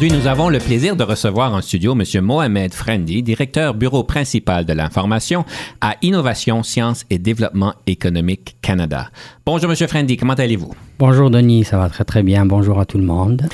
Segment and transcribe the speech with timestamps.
[0.00, 2.24] Aujourd'hui, nous avons le plaisir de recevoir en studio M.
[2.24, 5.44] Mohamed Frendi, directeur bureau principal de l'information
[5.82, 9.10] à Innovation, Sciences et Développement économique Canada.
[9.44, 9.76] Bonjour M.
[9.86, 10.72] Frendi, comment allez-vous?
[10.98, 12.46] Bonjour Denis, ça va très très bien.
[12.46, 13.46] Bonjour à tout le monde.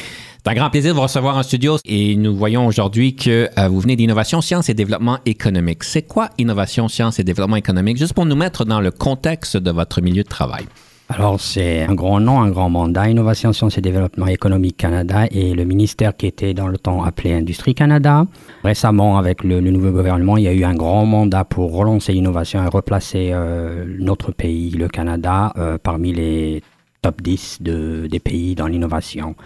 [0.44, 3.66] C'est un grand plaisir de vous recevoir en studio et nous voyons aujourd'hui que euh,
[3.66, 5.82] vous venez d'Innovation, Sciences et Développement économique.
[5.82, 7.96] C'est quoi Innovation, Sciences et Développement économique?
[7.96, 10.66] Juste pour nous mettre dans le contexte de votre milieu de travail.
[11.08, 15.54] Alors, c'est un grand nom, un grand mandat, Innovation, Sciences et Développement économique Canada et
[15.54, 18.26] le ministère qui était dans le temps appelé Industrie Canada.
[18.64, 22.64] Récemment, avec le, nouveau gouvernement, il y a eu un grand mandat pour relancer l'innovation
[22.64, 26.62] et replacer euh, notre pays, le Canada, euh, parmi les
[27.02, 29.36] top 10 de, des pays dans l'innovation.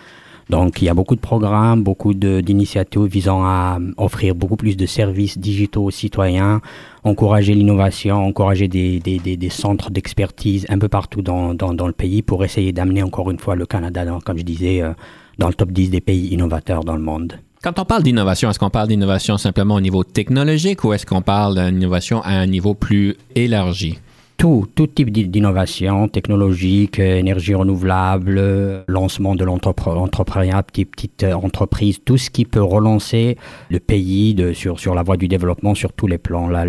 [0.50, 4.84] Donc, il y a beaucoup de programmes, beaucoup d'initiatives visant à offrir beaucoup plus de
[4.84, 6.60] services digitaux aux citoyens,
[7.04, 13.04] encourager l'innovation, encourager des, centres d'expertise un peu partout dans, le pays pour essayer d'amener
[13.04, 14.92] encore une fois le Canada, dans, comme je disais, euh,
[15.38, 17.38] dans le top 10 des pays innovateurs dans le monde.
[17.62, 21.22] Quand on parle d'innovation, est-ce qu'on parle d'innovation simplement au niveau technologique ou est-ce qu'on
[21.22, 24.00] parle d'innovation à un niveau plus élargi?
[24.41, 32.30] Tout, tout type d'innovation technologique, énergie renouvelable, lancement de l'entrepreneuriat, petite, petite entreprise, tout ce
[32.30, 33.36] qui peut relancer
[33.69, 36.48] le pays de, sur, sur la voie du développement sur tous les plans.
[36.48, 36.64] Là,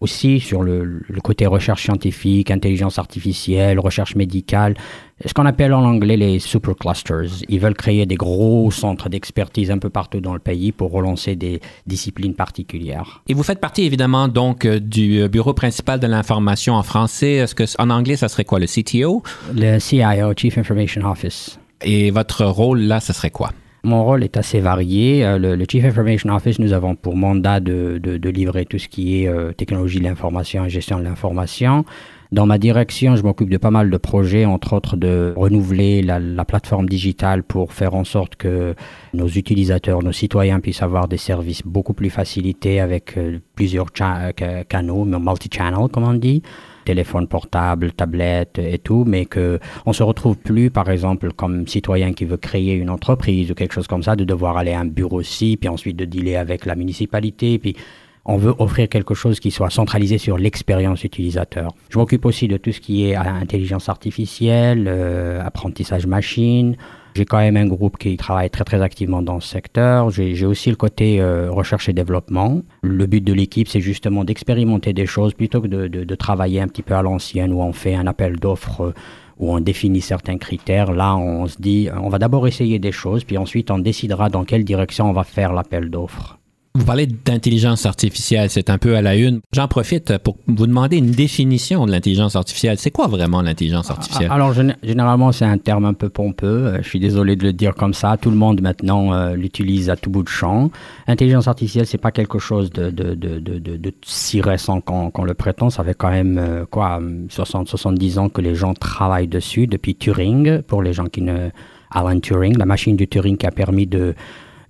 [0.00, 4.74] aussi sur le, le côté recherche scientifique, intelligence artificielle, recherche médicale,
[5.24, 7.44] ce qu'on appelle en anglais les super clusters.
[7.48, 11.36] Ils veulent créer des gros centres d'expertise un peu partout dans le pays pour relancer
[11.36, 13.22] des disciplines particulières.
[13.28, 17.34] Et vous faites partie évidemment donc euh, du euh, bureau principal de l'information en français.
[17.34, 19.22] Est-ce que en anglais ça serait quoi le CTO
[19.54, 21.58] Le CIO, Chief Information Office.
[21.84, 23.50] Et votre rôle là, ce serait quoi?
[23.84, 25.24] Mon rôle est assez varié.
[25.24, 28.88] Euh, le, Chief Information Office, nous avons pour mandat de, de, de livrer tout ce
[28.88, 31.84] qui est technologie de l'information et gestion de l'information.
[32.32, 36.18] Dans ma direction, je m'occupe de pas mal de projets, entre autres de renouveler la,
[36.18, 38.74] la, plateforme digitale pour faire en sorte que
[39.12, 45.04] nos utilisateurs, nos citoyens puissent avoir des services beaucoup plus facilités avec euh, plusieurs canaux,
[45.04, 46.42] multi-channel comme on dit.
[46.86, 52.14] Téléphone portable, tablette et tout, mais que on se retrouve plus, par exemple, comme citoyen
[52.14, 54.86] qui veut créer une entreprise ou quelque chose comme ça, de devoir aller à un
[54.86, 57.76] bureau ci, puis ensuite de dealer avec la municipalité, puis
[58.24, 61.74] on veut offrir quelque chose qui soit centralisé sur l'expérience utilisateur.
[61.90, 66.76] Je m'occupe aussi de tout ce qui est intelligence artificielle, euh, apprentissage machine.
[67.14, 70.10] J'ai quand même un groupe qui travaille très très activement dans ce secteur.
[70.10, 72.62] J'ai aussi le côté euh, recherche et développement.
[72.82, 76.60] Le but de l'équipe, c'est justement d'expérimenter des choses plutôt que de, de, de, travailler
[76.60, 78.94] un petit peu à l'ancienne où on fait un appel d'offres euh,
[79.38, 80.92] où on définit certains critères.
[80.92, 84.44] Là, on se dit, on va d'abord essayer des choses, puis ensuite on décidera dans
[84.44, 86.38] quelle direction on va faire l'appel d'offres.
[86.74, 89.40] Vous parlez d'intelligence artificielle, c'est un peu à la une.
[89.52, 92.78] J'en profite pour vous demander une définition de l'intelligence artificielle.
[92.78, 94.30] C'est quoi vraiment l'intelligence artificielle?
[94.30, 96.46] Alors généralement c'est un terme un peu pompeux.
[96.46, 98.16] Euh, je suis désolé de le dire comme ça.
[98.16, 100.70] Tout le monde maintenant euh, l'utilise à tout bout de champ.
[101.06, 105.68] Intelligence artificielle, c'est pas quelque chose de, de, de, de si récent qu'on le prétend.
[105.68, 109.94] Ça fait quand même euh, quoi 60, 70 ans que les gens travaillent dessus depuis
[109.94, 110.62] Turing.
[110.62, 111.50] Pour les gens qui ne
[111.90, 114.14] Alan Turing, la machine du Turing qui a permis de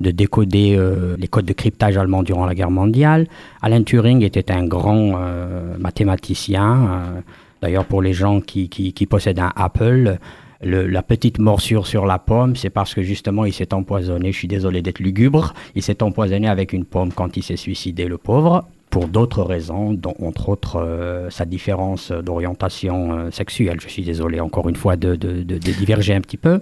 [0.02, 3.26] de décoder euh, les codes de cryptage allemand durant la guerre mondiale.
[3.62, 6.88] Alan Turing était un grand euh, mathématicien.
[6.90, 7.20] Euh,
[7.62, 10.18] d'ailleurs, pour les gens qui, qui, possèdent un Apple,
[10.62, 14.32] le, la petite morsure sur la pomme, c'est parce que justement il s'est empoisonné.
[14.32, 15.54] Je suis désolé d'être lugubre.
[15.74, 19.94] Il s'est empoisonné avec une pomme quand il s'est suicidé, le pauvre pour d'autres raisons,
[19.94, 23.78] dont entre autres sa différence d'orientation sexuelle.
[23.80, 26.60] Je suis désolé encore une fois de, de diverger un petit peu.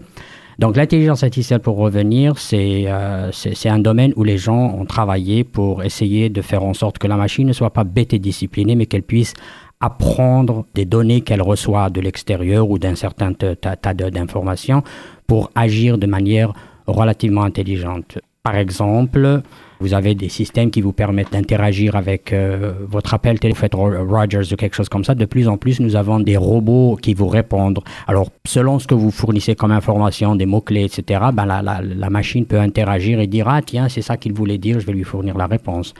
[0.60, 5.82] Donc l'intelligence artificielle, pour revenir, euh, c'est un domaine où les gens ont travaillé pour
[5.82, 8.84] essayer de faire en sorte que la machine ne soit pas bête et disciplinée, mais
[8.84, 9.32] qu'elle puisse
[9.80, 14.82] apprendre des données qu'elle reçoit de l'extérieur ou d'un certain tas d'informations
[15.26, 16.52] pour agir de manière
[16.86, 18.18] relativement intelligente.
[18.42, 19.40] Par exemple,
[19.80, 24.56] Vous avez des systèmes qui vous permettent d'interagir avec euh, votre appel téléphone Rogers ou
[24.56, 25.14] quelque chose comme ça.
[25.14, 27.80] De plus en plus, nous avons des robots qui vous répondent.
[28.06, 32.10] Alors, selon ce que vous fournissez comme information, des mots-clés, etc., ben, la, la, la
[32.10, 35.04] machine peut interagir et dire, ah tiens, c'est ça qu'il voulait dire, je vais lui
[35.04, 35.94] fournir la réponse.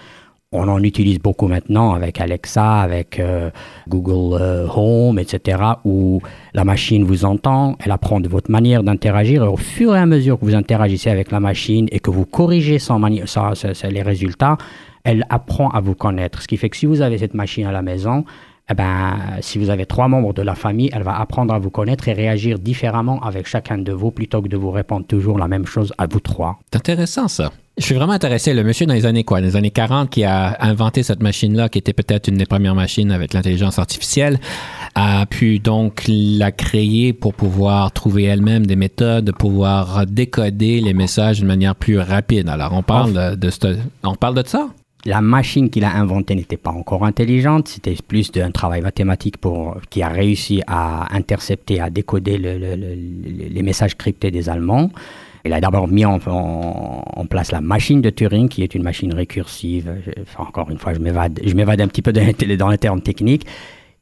[0.52, 3.50] On en utilise beaucoup maintenant avec Alexa, avec euh,
[3.86, 6.20] Google euh, Home, etc., où
[6.54, 10.06] la machine vous entend, elle apprend de votre manière d'interagir, et au fur et à
[10.06, 12.98] mesure que vous interagissez avec la machine et que vous corrigez ça,
[13.88, 14.58] les résultats,
[15.04, 16.42] elle apprend à vous connaître.
[16.42, 18.24] Ce qui fait que si vous avez cette machine à la maison,
[18.68, 21.70] eh ben, si vous avez trois membres de la famille, elle va apprendre à vous
[21.70, 25.46] connaître et réagir différemment avec chacun de vous plutôt que de vous répondre toujours la
[25.46, 26.58] même chose à vous trois.
[26.72, 27.52] C'est intéressant ça.
[27.80, 28.52] Je suis vraiment intéressé.
[28.52, 29.40] Le monsieur dans les années quoi?
[29.40, 32.74] Dans les années 40 qui a inventé cette machine-là, qui était peut-être une des premières
[32.74, 34.38] machines avec l'intelligence artificielle,
[34.94, 40.92] a pu donc la créer pour pouvoir trouver elle-même des méthodes, de pouvoir décoder les
[40.92, 42.50] messages d'une manière plus rapide.
[42.50, 44.68] Alors, on parle de, de, on parle de ça?
[45.06, 49.78] la machine qu'il a inventée n'était pas encore intelligente, c'était plus d'un travail mathématique pour,
[49.88, 52.94] qui a réussi à intercepter, à décoder le, le, le,
[53.48, 54.90] les messages cryptés des Allemands.
[55.44, 56.18] Il a d'abord mis en,
[57.28, 59.92] place la machine de Turing, qui est une machine récursive.
[60.36, 62.12] Encore une fois, je m'évade, je m'évade un petit peu
[62.58, 63.46] dans les termes techniques,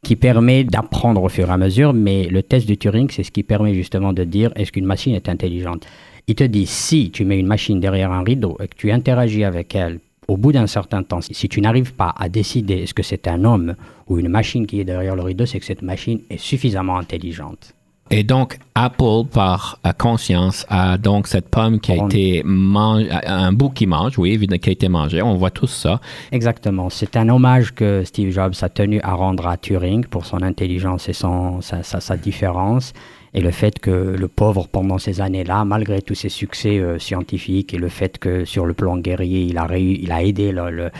[0.03, 1.93] qui permet d'apprendre au fur et à mesure.
[1.93, 5.15] Mais le test de Turing, c'est ce qui permet justement de dire est-ce qu'une machine
[5.15, 5.87] est intelligente?
[6.27, 9.45] Il te dit si tu mets une machine derrière un rideau et que tu interagis
[9.45, 13.03] avec elle au bout d'un certain temps, si tu n'arrives pas à décider est-ce que
[13.03, 13.75] c'est un homme
[14.09, 17.75] ou une machine qui est derrière le rideau, c'est que cette machine est suffisamment intelligente.
[18.11, 23.69] Et donc, Apple, par conscience, a donc cette pomme qui a été mangée, un bout
[23.69, 25.21] qui mange, oui, qui a été mangé.
[25.21, 26.01] On voit tout ça.
[26.33, 26.89] Exactement.
[26.89, 31.09] C'est un hommage que Steve Jobs a tenu à rendre à Turing pour son intelligence
[31.09, 32.95] et son, sa, sa, différence.
[33.35, 37.75] Et le fait que le pauvre, pendant ces années-là, malgré tous ses succès euh, scientifiques
[37.75, 40.91] et le fait que sur le plan guerrier, il a, il a aidé le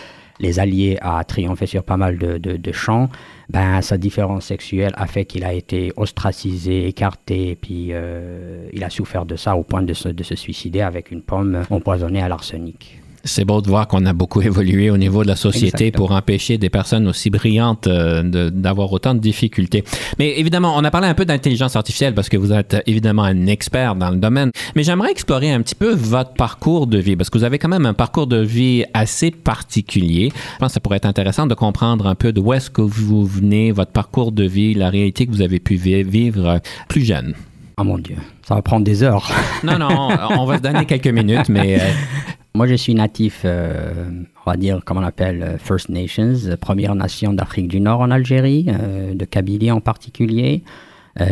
[0.41, 3.09] les Alliés à triompher sur pas mal de, champs,
[3.49, 8.85] ben, sa différence sexuelle a fait qu'il a été ostracisé, écarté, et puis euh, il
[8.85, 13.01] a souffert de ça au point de se suicider avec une pomme empoisonnée à l'arsenic.
[13.25, 16.59] C'est beau de voir qu'on a beaucoup évolué au niveau de la société pour empêcher
[16.59, 19.85] des personnes aussi brillantes euh, d'avoir autant de difficultés.
[20.19, 23.47] Mais évidemment, on a parlé un peu d'intelligence artificielle parce que vous êtes évidemment un
[23.47, 24.51] expert dans le domaine.
[24.77, 27.69] Mais j'aimerais explorer un petit peu votre parcours de vie parce que vous avez quand
[27.69, 30.31] même un parcours de vie assez particulier.
[30.55, 33.27] Je pense que ça pourrait être intéressant de comprendre un peu d'où est-ce que vous
[33.27, 37.35] venez, votre parcours de vie, la réalité que vous avez pu vivre plus jeune.
[37.81, 39.31] Oh mon Dieu, ça va prendre des heures.
[39.63, 41.81] non, non, on va se donner quelques minutes, mais...
[41.81, 41.85] Euh,
[42.59, 44.11] moi, je suis natif, euh,
[44.45, 48.11] on va dire, comme on appelle, euh, First Nations, Première Nation d'Afrique du Nord en
[48.11, 50.65] Algérie, euh, de Kabylie en particulier.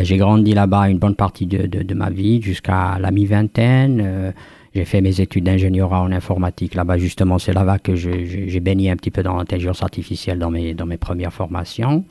[0.03, 4.33] j'ai grandi là-bas une bonne partie de, de, ma vie, jusqu'à la mi-vingtaine.
[4.73, 8.97] j'ai fait mes études d'ingénieur en informatique là-bas, justement, c'est là-bas que j'ai baigné un
[8.97, 12.03] petit peu dans l'intelligence artificielle dans mes, dans mes premières formations.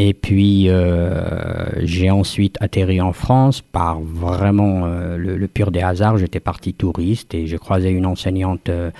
[0.00, 6.18] Et puis, euh, j'ai ensuite atterri en France par vraiment euh, le, pur des hasards.
[6.18, 8.92] J'étais parti touriste et j'ai croisé une enseignante euh,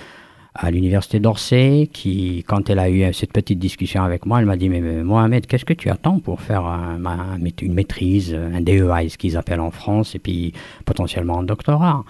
[0.53, 4.57] à l'université d'Orsay qui, quand elle a eu cette petite discussion avec moi, elle m'a
[4.57, 9.37] dit Mais, Mohamed, qu'est-ce que tu attends pour faire une maîtrise, un DEA, ce qu'ils
[9.37, 10.51] appellent en France, et puis
[10.83, 12.03] potentiellement un doctorat?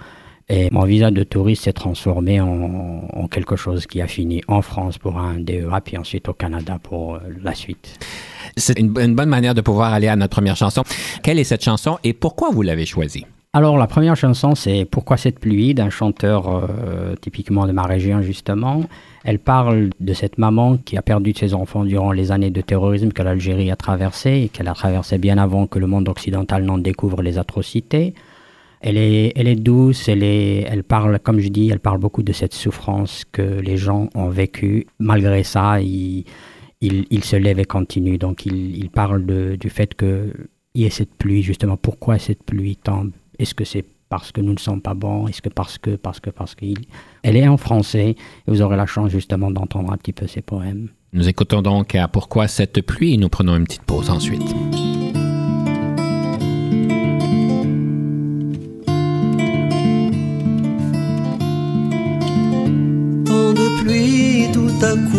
[0.51, 4.97] Et mon visa de touriste s'est transformé en, quelque chose qui a fini en France
[4.97, 7.99] pour un DEA, puis ensuite au Canada pour la suite.
[8.59, 10.83] C'est une, bonne manière de pouvoir aller à notre première chanson.
[11.23, 13.25] Quelle est cette chanson et pourquoi vous l'avez choisie?
[13.51, 15.73] Alors, la première chanson, c'est Pourquoi cette pluie?
[15.73, 18.83] d'un chanteur euh, typiquement de ma région, justement.
[19.23, 23.11] Elle parle de cette maman qui a perdu ses enfants durant les années de terrorisme
[23.11, 26.77] que l'Algérie a traversé et qu'elle a traversé bien avant que le monde occidental n'en
[26.77, 28.13] découvre les atrocités.
[28.81, 32.23] Elle est, elle est douce, elle, est, elle parle, comme je dis, elle parle beaucoup
[32.23, 34.85] de cette souffrance que les gens ont vécue.
[34.99, 35.81] Malgré ça,
[36.81, 38.17] il il, se lève et continue.
[38.17, 39.25] Donc il, parle
[39.57, 40.33] du fait qu'il
[40.75, 41.77] y ait cette pluie, justement.
[41.77, 43.11] Pourquoi cette pluie tombe?
[43.37, 45.27] Est-ce que c'est parce que nous ne sommes pas bons?
[45.27, 46.79] Est-ce que parce que, parce que, parce qu'il...
[47.23, 48.09] Elle est en français?
[48.09, 48.15] Et
[48.47, 50.89] vous aurez la chance justement d'entendre un petit peu ses poèmes.
[51.13, 53.13] Nous écoutons donc à Pourquoi cette pluie?
[53.13, 54.55] Et nous prenons une petite pause ensuite.
[63.51, 65.18] de pluie tout à coup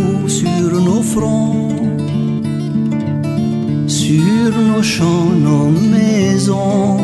[3.86, 6.98] sur nos champs, nos maisons.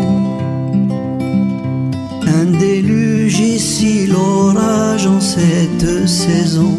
[2.38, 6.74] Un déluge ici, l'orage en cette saison.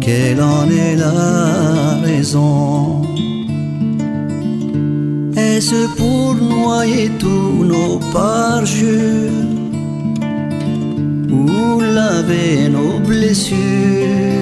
[0.00, 3.02] Quelle en est la raison?
[5.36, 9.46] Est-ce pour noyer tous nos parjures
[11.30, 14.37] ou laver nos blessures?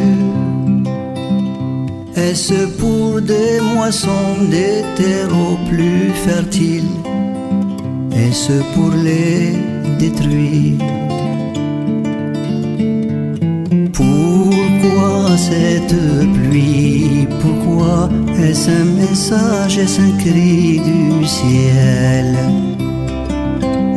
[2.17, 6.97] Est-ce pour des moissons, des terreaux plus fertiles
[8.11, 9.53] Est-ce pour les
[9.99, 10.79] détruire?
[13.93, 15.95] Pourquoi cette
[16.33, 17.29] pluie?
[17.43, 18.09] Pourquoi
[18.43, 22.35] est-ce un message, est-ce un cri du ciel?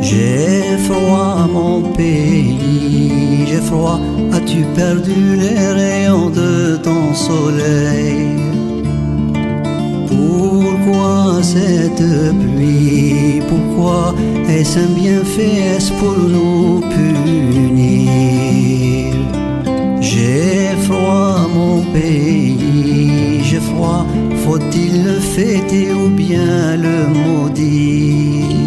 [0.02, 3.98] J'ai froid mon pays, j'ai froid,
[4.40, 8.36] as-tu perdu les rayons de ton soleil
[10.08, 12.06] Pourquoi cette
[12.40, 14.14] pluie Pourquoi
[14.48, 18.10] est-ce un bienfait, est-ce pour nous punir
[20.00, 24.06] J'ai froid mon pays, j'ai froid,
[24.44, 28.59] faut-il le fêter ou bien le maudire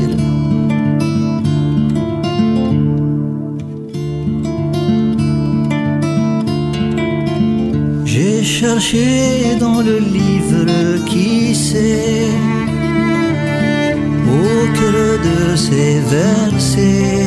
[8.63, 12.29] J'ai cherché dans le livre qui sait
[14.38, 17.25] au creux de ces versets.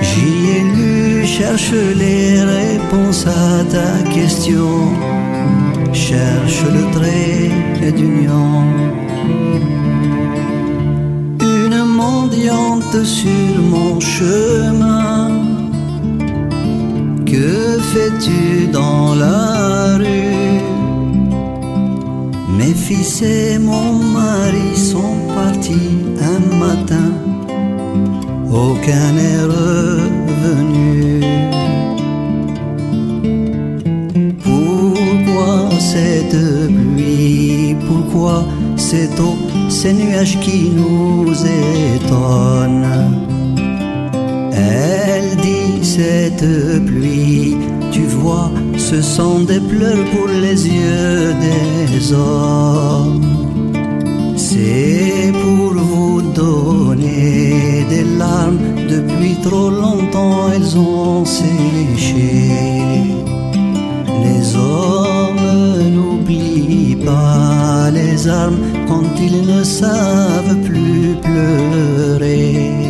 [0.00, 4.88] J'y ai lu, cherche les réponses à ta question,
[5.92, 8.64] cherche le trait d'union.
[11.40, 15.19] Une mendiante sur mon chemin.
[17.30, 20.58] Que fais-tu dans la rue?
[22.58, 27.12] Mes fils et mon mari sont partis un matin,
[28.52, 31.20] aucun n'est revenu.
[34.42, 37.76] Pourquoi cette pluie?
[37.86, 38.44] Pourquoi
[38.76, 39.36] cette eau,
[39.68, 43.29] ces nuages qui nous étonnent?
[44.60, 47.56] Elle dit cette pluie,
[47.90, 53.24] tu vois, ce sont des pleurs pour les yeux des hommes.
[54.36, 62.50] C'est pour vous donner des larmes, depuis trop longtemps elles ont séché.
[64.24, 72.89] Les hommes n'oublient pas les armes quand ils ne savent plus pleurer.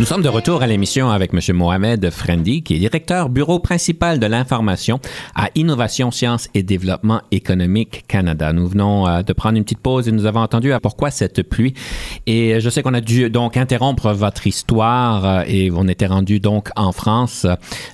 [0.00, 1.54] Nous sommes de retour à l'émission avec M.
[1.54, 4.98] Mohamed Frendi, qui est directeur bureau principal de l'information
[5.34, 8.54] à Innovation, Sciences et Développement économique Canada.
[8.54, 11.42] Nous venons euh, de prendre une petite pause et nous avons entendu à pourquoi cette
[11.42, 11.74] pluie.
[12.26, 16.40] Et je sais qu'on a dû donc interrompre votre histoire euh, et on était rendu
[16.40, 17.46] donc en France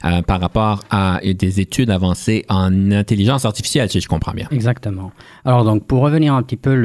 [0.05, 4.47] euh, par rapport à des études avancées en intelligence artificielle, si je comprends bien.
[4.53, 5.11] Exactement.
[5.45, 6.77] Alors donc pour revenir un petit peu,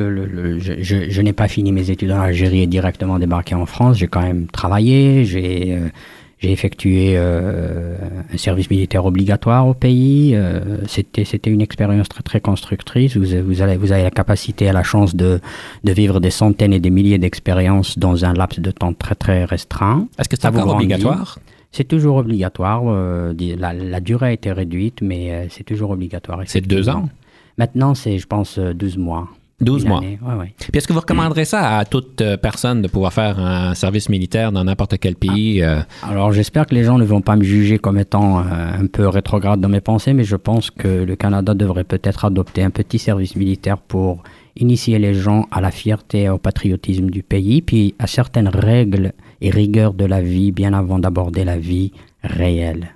[0.58, 3.98] je n'ai pas fini mes études en Algérie et directement débarqué en France.
[3.98, 5.88] J'ai quand même travaillé, j'ai euh,
[6.40, 7.96] j'ai effectué euh,
[8.34, 10.32] un service militaire obligatoire au pays.
[10.34, 13.16] euh, C'était c'était une expérience très très constructrice.
[13.16, 15.40] Vous, avez- vous, avez, vous avez la capacité et la chance de,
[15.84, 19.46] de vivre des centaines et des milliers d'expériences dans un laps de temps très très
[19.46, 20.08] restreint.
[20.18, 21.40] Est-ce que c'est encore obligatoire?
[21.72, 22.82] C'est toujours obligatoire.
[22.88, 26.40] euh, la, la durée a été réduite, mais c'est toujours obligatoire.
[26.48, 27.08] C'est deux ans?
[27.58, 29.28] Maintenant, c'est, je pense, euh, 12 mois.
[29.62, 29.98] 12 Une mois.
[30.00, 30.54] année, ouais, ouais.
[30.58, 34.10] Puis est-ce que vous recommanderez ça à toute euh, personne de pouvoir faire un service
[34.10, 35.62] militaire dans n'importe quel pays?
[35.64, 38.88] euh, Alors, j'espère que les gens ne vont pas me juger comme étant euh, un
[38.88, 42.70] peu rétrograde dans mes pensées, mais je pense que le Canada devrait peut-être adopter un
[42.72, 44.24] petit service militaire pour
[44.58, 49.14] initier les gens à la fierté et au patriotisme du pays, puis à certaines règles
[49.42, 51.92] et rigueurs de la vie bien avant d'aborder la vie
[52.24, 52.94] réelle.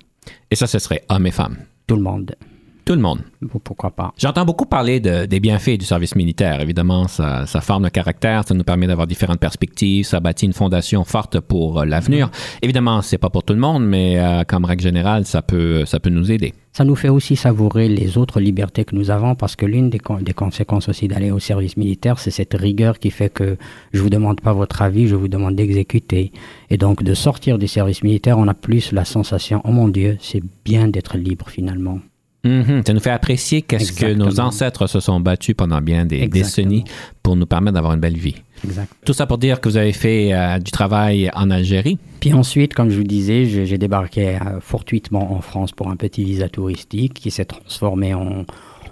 [0.51, 1.57] Et ça, ce serait hommes et femmes.
[1.87, 2.35] Tout le monde.
[2.85, 3.21] Tout le monde.
[3.63, 6.61] Pourquoi pas J'entends beaucoup parler de- des bienfaits du service militaire.
[6.61, 10.53] Évidemment, ça, ça forme le caractère, ça nous permet d'avoir différentes perspectives, ça bâtit une
[10.53, 12.29] fondation forte pour euh, l'avenir.
[12.61, 15.99] Évidemment, c'est pas pour tout le monde, mais euh, comme règle générale, ça peut, ça
[15.99, 16.53] peut nous aider.
[16.73, 19.97] Ça nous fait aussi savourer les autres libertés que nous avons parce que l'une des,
[19.99, 23.57] con- des conséquences aussi d'aller au service militaire, c'est cette rigueur qui fait que
[23.93, 26.31] je vous demande pas votre avis, je vous demande d'exécuter.
[26.69, 30.17] Et donc de sortir du service militaire, on a plus la sensation, oh mon Dieu,
[30.19, 31.99] c'est bien d'être libre finalement.
[32.45, 32.83] Mhm.
[32.85, 36.43] Ça nous fait apprécier qu'est-ce que nos ancêtres se sont battus pendant bien des Exactement.
[36.43, 36.83] décennies
[37.23, 38.35] pour nous permettre d'avoir une belle vie.
[38.63, 38.91] Exact.
[39.05, 41.97] Tout ça pour dire que vous avez fait euh, du travail en Algérie.
[42.19, 46.23] Puis ensuite, comme je vous disais, j'ai débarqué euh, fortuitement en France pour un petit
[46.23, 48.45] visa touristique qui s'est transformé en,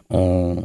[0.10, 0.56] en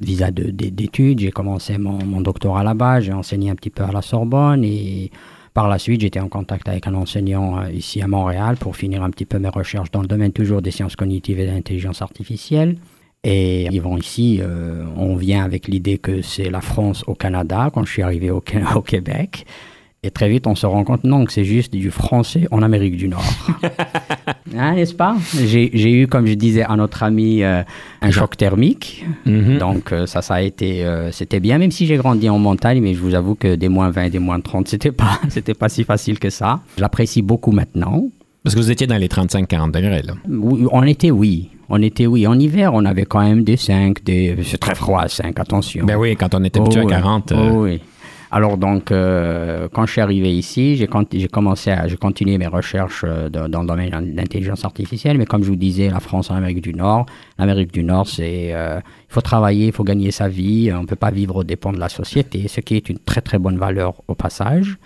[0.00, 1.20] visa de- de- d'études.
[1.20, 5.10] J'ai commencé mon, mon doctorat là-bas, j'ai enseigné un petit peu à la Sorbonne et
[5.54, 9.04] par la suite, j'étais en contact avec un enseignant euh, ici à Montréal pour finir
[9.04, 12.02] un petit peu mes recherches dans le domaine toujours des sciences cognitives et de l'intelligence
[12.02, 12.76] artificielle.
[13.22, 17.84] Et vont ici, euh, on vient avec l'idée que c'est la France au Canada quand
[17.84, 19.46] je suis arrivé au Québec.
[20.06, 22.96] Et très vite, on se rend compte, non, que c'est juste du français en Amérique
[22.96, 23.24] du Nord.
[24.56, 25.16] Hein, N'est-ce pas?
[25.34, 27.62] J'ai eu, comme je disais à notre ami, euh,
[28.02, 29.04] un choc thermique.
[29.26, 29.58] Mhm.
[29.58, 32.80] Donc euh, ça, ça a été, euh, c'était bien, même si j'ai grandi en montagne,
[32.80, 35.68] mais je vous avoue que des moins 20, des moins 30, c'était pas, c'était pas
[35.68, 36.60] si facile que ça.
[36.78, 38.04] J'apprécie beaucoup maintenant.
[38.44, 40.12] Parce que vous étiez dans les 35-40 degrés, là.
[40.28, 41.48] Oui, En été, oui.
[41.70, 42.26] En été, oui.
[42.26, 44.36] En hiver, on avait quand même des 5, des...
[44.44, 45.84] c'est très froid à 5, attention.
[45.86, 46.92] Ben oui, quand on était habitué Oh, à oui.
[46.92, 47.32] 40.
[47.32, 47.80] euh, Oh, oui.
[48.36, 50.88] Alors donc, euh, quand je suis arrivé ici, j'ai
[51.28, 55.44] commencé à, j'ai continué mes recherches euh, dans le domaine de l'intelligence artificielle, mais comme
[55.44, 57.06] je vous disais, la France en Amérique du Nord,
[57.38, 60.86] l'Amérique du Nord, c'est, euh, il faut travailler, il faut gagner sa vie, on ne
[60.86, 63.56] peut pas vivre aux dépens de la société, ce qui est une très très bonne
[63.56, 64.78] valeur au passage.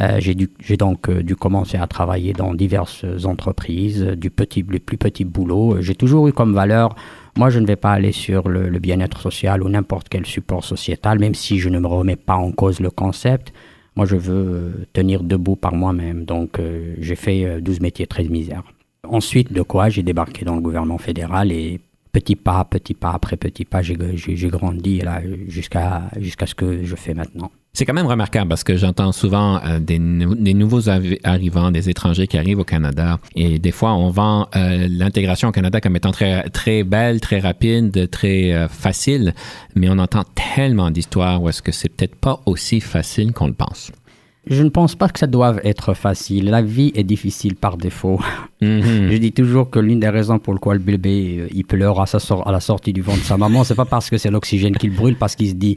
[0.00, 4.78] Euh, j'ai donc euh, dû commencer à travailler dans diverses entreprises, euh, du petit, le
[4.78, 5.76] plus petit boulot.
[5.76, 6.94] Euh, J'ai toujours eu comme valeur,
[7.36, 10.64] moi je ne vais pas aller sur le, le bien-être social ou n'importe quel support
[10.64, 13.54] sociétal, même si je ne me remets pas en cause le concept.
[13.96, 16.26] Moi je veux tenir debout par moi-même.
[16.26, 18.64] Donc euh, j'ai fait euh, 12 métiers, 13 misères.
[19.08, 21.80] Ensuite de quoi j'ai débarqué dans le gouvernement fédéral et
[22.12, 23.96] petit pas, petit pas après petit pas, j'ai
[24.48, 27.50] grandi là jusqu'à jusqu'à ce que je fais maintenant.
[27.76, 31.70] C'est quand même remarquable parce que j'entends souvent euh, des, nou- des nouveaux arri- arrivants,
[31.70, 35.78] des étrangers qui arrivent au Canada et des fois on vend euh, l'intégration au Canada
[35.82, 39.34] comme étant très, très belle, très rapide, très euh, facile,
[39.74, 40.22] mais on entend
[40.54, 43.92] tellement d'histoires où est-ce que c'est peut-être pas aussi facile qu'on le pense.
[44.48, 46.44] Je ne pense pas que ça doive être facile.
[46.50, 48.18] La vie est difficile par défaut.
[48.62, 49.10] Mhm.
[49.10, 52.16] Je dis toujours que l'une des raisons pour lesquelles le bébé il pleure à, sa
[52.46, 54.92] à la sortie du ventre de sa maman, c'est pas parce que c'est l'oxygène qu'il
[54.96, 55.76] brûle, parce qu'il se dit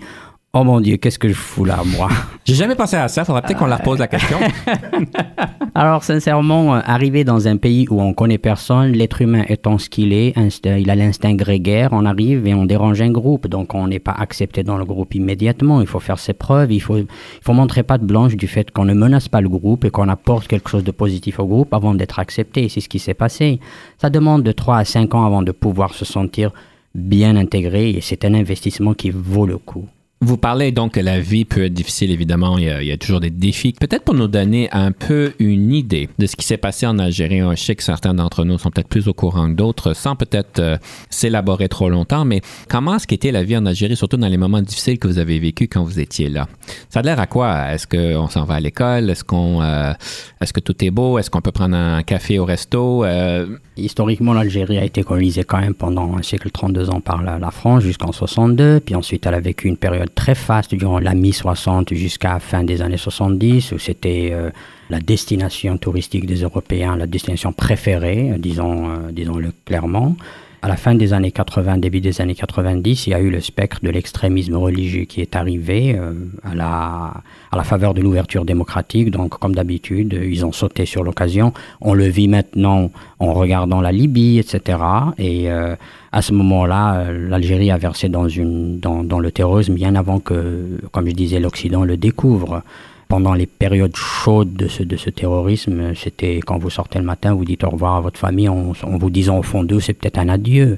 [0.52, 2.10] Oh mon Dieu, qu'est-ce que je fous là, moi?
[2.44, 4.38] J'ai jamais pensé à ça, faudrait peut-être qu'on leur pose la question.
[5.76, 9.90] Alors, sincèrement, euh, arriver dans un pays où on connaît personne, l'être humain étant ce
[9.90, 13.48] qu'il est, inst- il a l'instinct grégaire, on arrive et on dérange un groupe.
[13.48, 15.82] Donc, on n'est pas accepté dans le groupe immédiatement.
[15.82, 16.72] Il faut faire ses preuves.
[16.72, 17.06] Il faut, il
[17.44, 20.48] faut montrer patte blanche du fait qu'on ne menace pas le groupe et qu'on apporte
[20.48, 22.70] quelque chose de positif au groupe avant d'être accepté.
[22.70, 23.60] C'est ce qui s'est passé.
[24.02, 26.52] Ça demande de 3 à 5 ans avant de pouvoir se sentir
[26.96, 29.86] bien intégré et c'est un investissement qui vaut le coup.
[30.22, 33.30] Vous parlez donc que la vie peut être difficile, évidemment, il y a, toujours des
[33.30, 33.72] défis.
[33.72, 37.40] Peut-être pour nous donner un peu une idée de ce qui s'est passé en Algérie.
[37.40, 40.60] Je sais que certains d'entre nous sont peut-être plus au courant que d'autres, sans peut-être
[40.60, 40.78] euh,
[41.10, 44.62] s'élaborer trop longtemps, mais comment est-ce qu'était la vie en Algérie, surtout dans les moments
[44.62, 46.50] difficiles que vous avez vécu quand vous étiez là?
[46.90, 47.74] Ça a l'air à quoi?
[47.74, 49.10] Est-ce qu'on s'en va à l'école?
[49.10, 49.94] Est-ce qu'on, euh,
[50.42, 51.18] est-ce que tout est beau?
[51.18, 53.06] Est-ce qu'on peut prendre un café au resto?
[53.06, 57.52] Euh, Historiquement, l'Algérie a été colonisée quand même pendant un siècle 32 ans par la
[57.52, 58.82] France jusqu'en 62.
[58.82, 62.82] Puis ensuite, elle a vécu une période très faste durant la mi-60 jusqu'à fin des
[62.82, 64.50] années 70 où c'était euh,
[64.90, 70.16] la destination touristique des Européens, la destination préférée, euh, disons, euh, disons-le clairement.
[70.62, 73.40] À la fin des années 80, début des années 90, il y a eu le
[73.40, 77.14] spectre de l'extrémisme religieux qui est arrivé euh, à, la,
[77.52, 79.10] à la faveur de l'ouverture démocratique.
[79.10, 81.54] Donc, comme d'habitude, ils ont sauté sur l'occasion.
[81.80, 84.80] On le vit maintenant en regardant la Libye, etc.
[85.18, 85.78] Et euh,
[86.12, 90.20] à ce moment-là, euh, l'Algérie a versé dans, une, dans, dans le terrorisme bien avant
[90.20, 92.64] que, comme je disais, l'Occident le découvre
[93.10, 97.34] pendant les périodes chaudes de ce, de ce terrorisme, c'était quand vous sortez le matin,
[97.34, 100.20] vous dites au revoir à votre famille en, vous disant au fond d'eux, c'est peut-être
[100.20, 100.78] un adieu,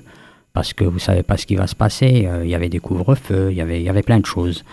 [0.53, 2.25] parce que vous savez pas ce qui va se passer.
[2.25, 4.63] Euh, Il y avait des couvre-feux, il y avait, y avait plein de choses.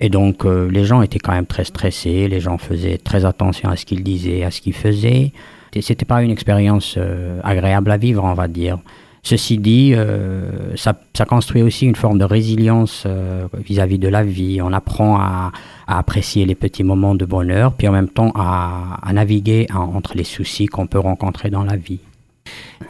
[0.00, 3.68] Et donc, euh, les gens étaient quand même très stressés, les gens faisaient très attention
[3.68, 5.32] à ce qu'ils disaient, à ce qu'ils faisaient.
[5.80, 8.78] C'était pas une expérience euh, agréable à vivre, on va dire.
[9.24, 14.24] Ceci dit, euh, ça, ça construit aussi une forme de résilience euh, vis-à-vis de la
[14.24, 14.60] vie.
[14.60, 15.52] On apprend à,
[15.86, 19.94] à apprécier les petits moments de bonheur, puis en même temps à, à naviguer en-
[19.94, 22.00] entre les soucis qu'on peut rencontrer dans la vie.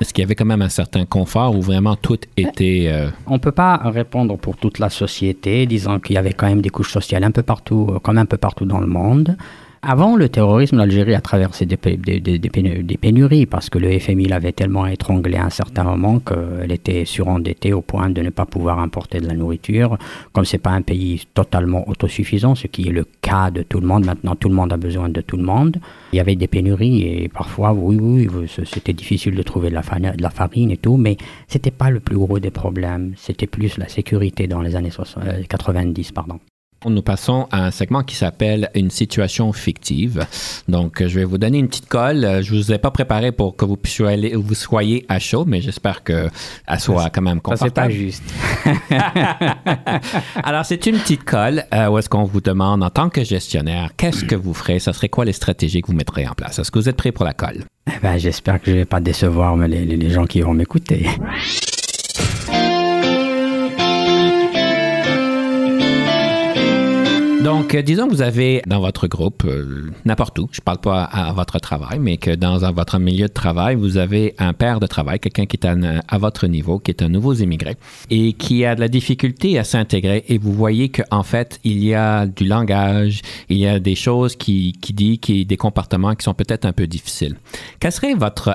[0.01, 2.87] est-ce qu'il y avait quand même un certain confort où vraiment tout était...
[2.89, 6.47] euh, On ne peut pas répondre pour toute la société, disant qu'il y avait quand
[6.47, 9.37] même des couches sociales un peu partout, comme un peu partout dans le monde.
[9.85, 15.37] Avant le terrorisme, l'Algérie a traversé des, pénuries parce que le FMI l'avait tellement étranglé
[15.37, 19.27] à un certain moment qu'elle était surendettée au point de ne pas pouvoir importer de
[19.27, 19.99] la nourriture.
[20.33, 23.89] Comme c'est pas un pays totalement autosuffisant, ce qui est le cas de tout le
[23.89, 25.79] monde, maintenant tout le monde a besoin de tout le monde.
[26.13, 29.83] Il y avait des pénuries et parfois, oui, oui, c'était difficile de trouver de la,
[29.83, 31.17] farine, et tout, mais
[31.49, 33.15] c'était pas le plus gros des problèmes.
[33.17, 34.93] C'était plus la sécurité dans les années
[35.49, 36.39] 90, pardon.
[36.87, 40.27] Nous passons à un segment qui s'appelle une situation fictive.
[40.69, 42.41] Donc, je vais vous donner une petite colle.
[42.43, 45.61] Je vous ai pas préparé pour que vous puissiez aller, vous soyez à chaud, mais
[45.61, 46.29] j'espère que
[46.67, 47.93] elle soit quand même confortable.
[47.93, 48.23] Ça, c'est
[48.71, 50.03] pas juste.
[50.43, 53.91] Alors, c'est une petite colle euh, où est-ce qu'on vous demande, en tant que gestionnaire,
[53.97, 54.79] qu'est-ce que vous ferez?
[54.79, 56.59] Ça serait quoi les stratégies que vous mettrez en place?
[56.59, 57.65] Est-ce que vous êtes prêt pour la colle?
[57.89, 61.07] Eh ben, j'espère que je vais pas décevoir les, les gens qui vont m'écouter.
[67.73, 71.05] Donc, disons que vous avez dans votre groupe, euh, n'importe où, je ne parle pas
[71.05, 74.87] à, votre travail, mais que dans votre milieu de travail, vous avez un père de
[74.87, 77.77] travail, quelqu'un qui est à, votre niveau, qui est un nouveau immigré
[78.11, 81.95] et qui a de la difficulté à s'intégrer et vous voyez qu'en fait, il y
[81.95, 86.25] a du langage, il y a des choses qui, qui dit, qui, des comportements qui
[86.25, 87.37] sont peut-être un peu difficiles.
[87.81, 88.55] Quelle serait votre,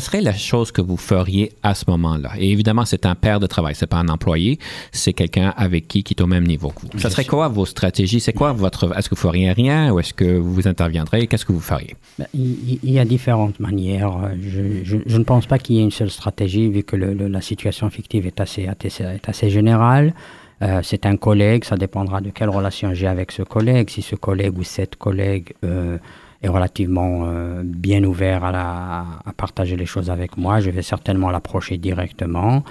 [0.00, 2.32] serait la chose que vous feriez à ce moment-là?
[2.38, 4.58] Et évidemment, c'est un père de travail, c'est pas un employé,
[4.90, 6.98] c'est quelqu'un avec qui qui est au même niveau que vous.
[6.98, 8.18] Ça serait quoi vos stratégies?
[8.18, 8.96] C'est quoi votre.
[8.96, 11.26] Est-ce que vous feriez rien ou est-ce que vous interviendrez?
[11.26, 11.96] Qu'est-ce que vous feriez?
[12.18, 14.30] Ben, il, y a différentes manières.
[14.40, 18.26] Je, ne pense pas qu'il y ait une seule stratégie vu que la situation fictive
[18.26, 20.14] est assez, est assez générale.
[20.62, 23.90] Euh, c'est un collègue, ça dépendra de quelle relation j'ai avec ce collègue.
[23.90, 25.98] Si ce collègue ou cette collègue euh,
[26.42, 31.30] est relativement euh, bien ouvert à, à, partager les choses avec moi, je vais certainement
[31.30, 32.64] l'approcher directement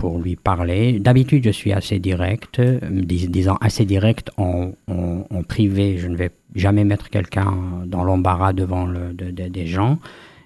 [0.00, 0.98] pour lui parler.
[0.98, 4.72] D'habitude, je suis assez direct, disant assez direct en,
[5.46, 5.98] privé.
[5.98, 7.52] Je ne vais jamais mettre quelqu'un
[7.84, 9.98] dans l'embarras devant des gens,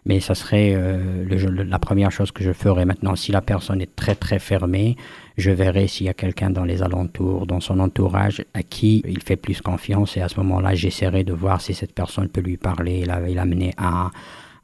[0.07, 1.25] mais ça serait euh,
[1.69, 3.15] la première chose que je ferais maintenant.
[3.15, 4.97] Si la personne est très très fermée,
[5.37, 9.23] je verrai s'il y a quelqu'un dans les alentours, dans son entourage, à qui il
[9.23, 12.57] fait plus confiance, et à ce moment-là, j'essaierai de voir si cette personne peut lui
[12.57, 14.11] parler, l'amener à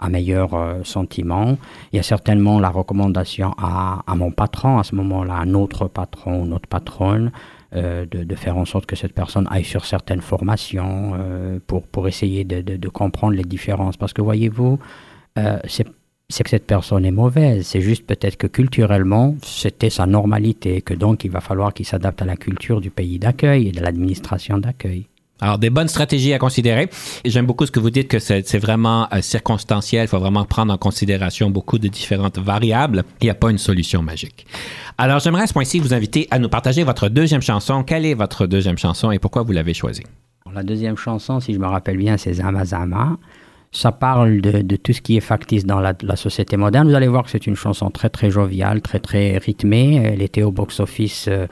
[0.00, 1.56] un meilleur euh, sentiment.
[1.92, 5.88] Il y a certainement la recommandation à, à mon patron, à ce moment-là, un autre
[5.88, 7.32] patron, une autre patronne,
[7.74, 11.82] euh, de, de, faire en sorte que cette personne aille sur certaines formations euh, pour,
[11.82, 13.96] pour essayer de, de, comprendre les différences.
[13.96, 14.78] Parce que voyez-vous,
[15.66, 15.86] c'est
[16.30, 17.66] c'est que cette personne est mauvaise.
[17.66, 22.22] C'est juste peut-être que culturellement, c'était sa normalité, que donc il va falloir qu'il s'adapte
[22.22, 25.06] à la culture du pays d'accueil et de l'administration d'accueil.
[25.40, 26.90] Alors, des bonnes stratégies à considérer.
[27.24, 30.04] J'aime beaucoup ce que vous dites que c'est vraiment euh, circonstanciel.
[30.04, 33.04] Il faut vraiment prendre en considération beaucoup de différentes variables.
[33.20, 34.46] Il n'y a pas une solution magique.
[34.98, 37.82] Alors, j'aimerais à ce point-ci vous inviter à nous partager votre deuxième chanson.
[37.82, 40.04] Quelle est votre deuxième chanson et pourquoi vous l'avez choisie?
[40.52, 43.16] La deuxième chanson, si je me rappelle bien, c'est Zama Zama.
[43.72, 46.88] Ça parle de, tout ce qui est factice dans la, la, société moderne.
[46.88, 49.94] Vous allez voir que c'est une chanson très, très joviale, très, très rythmée.
[49.94, 51.26] Elle était au box-office.
[51.28, 51.46] Euh,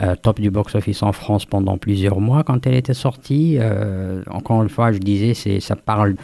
[0.00, 3.56] euh, top du box-office en France pendant plusieurs mois quand elle était sortie.
[3.58, 6.16] Euh, encore une fois, je disais, c'est, ça parle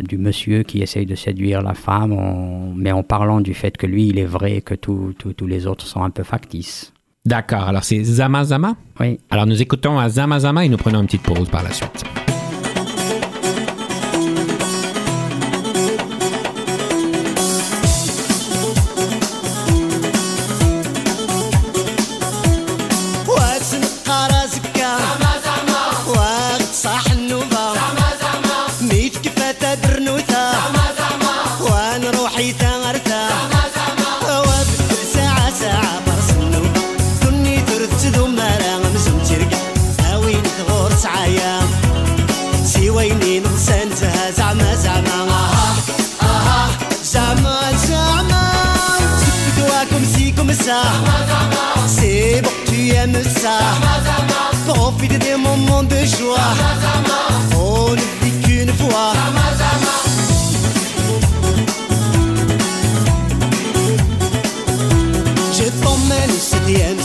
[0.00, 4.08] du monsieur qui essaye de séduire la femme, mais en parlant du fait que lui,
[4.08, 6.92] il est vrai et que tous les autres sont un peu factices.
[7.24, 8.76] D'accord, alors c'est Zama Zama?
[9.00, 9.18] Oui.
[9.30, 12.04] Alors nous écoutons à Zama Zama et nous prenons une petite pause par la suite.
[51.86, 53.58] C'est bon, tu aimes ça.
[54.66, 56.38] Profite des moments de joie.
[57.54, 59.12] On ne vit qu'une fois.
[65.52, 66.98] Je t'emmène au septième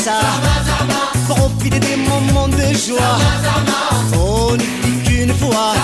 [0.00, 0.20] ça.
[1.28, 3.18] Profite des moments de joie.
[4.14, 5.74] On ne vit qu'une fois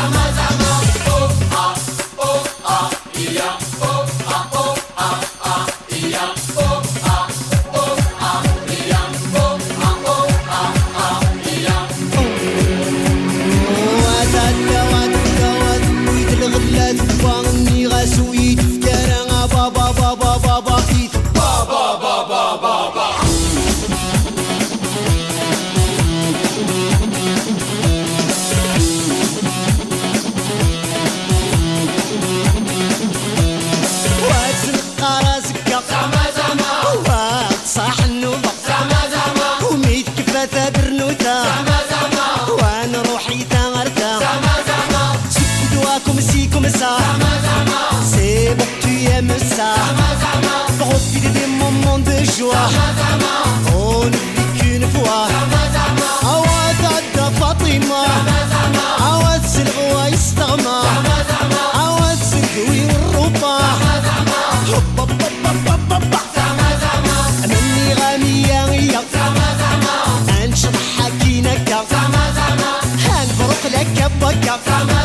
[74.26, 74.95] like a family.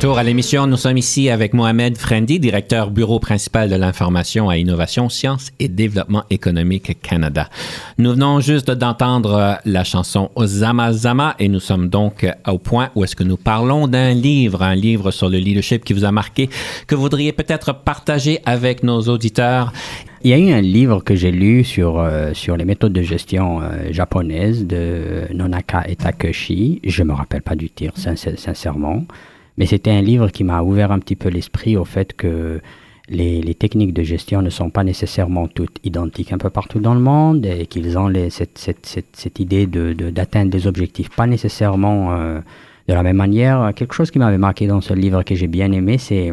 [0.00, 4.56] Retour à l'émission, nous sommes ici avec Mohamed Frendi, directeur bureau principal de l'information à
[4.56, 7.50] Innovation, Sciences et Développement économique Canada.
[7.98, 12.56] Nous venons juste d'entendre euh, la chanson Zama Zama et nous sommes donc euh, au
[12.56, 16.06] point où est-ce que nous parlons d'un livre, un livre sur le leadership qui vous
[16.06, 16.48] a marqué,
[16.86, 19.70] que vous voudriez peut-être partager avec nos auditeurs.
[20.22, 23.02] Il y a eu un livre que j'ai lu sur, euh, sur les méthodes de
[23.02, 26.80] gestion euh, japonaises de Nonaka et Takeshi.
[26.84, 29.04] Je me rappelle pas du titre, sincè- sincèrement.
[29.60, 32.62] Mais c'était un livre qui m'a ouvert un petit peu l'esprit au fait que
[33.10, 37.00] les, techniques de gestion ne sont pas nécessairement toutes identiques un peu partout dans le
[37.00, 42.14] monde et qu'ils ont les- cette, cette, idée de, de- d'atteindre des objectifs pas nécessairement
[42.14, 42.40] euh,
[42.88, 43.72] de la même manière.
[43.76, 46.32] Quelque chose qui m'avait marqué dans ce livre que j'ai bien aimé, c'est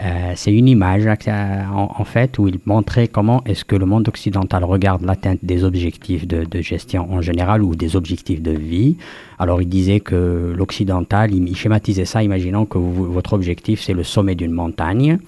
[0.00, 3.86] euh, c'est une image euh, en, en fait où il montrait comment est-ce que le
[3.86, 8.50] monde occidental regarde l'atteinte des objectifs de, de gestion en général ou des objectifs de
[8.50, 8.96] vie.
[9.38, 14.02] Alors il disait que l'occidental, il, schématisait ça, imaginons que vous- votre objectif c'est le
[14.02, 15.18] sommet d'une montagne.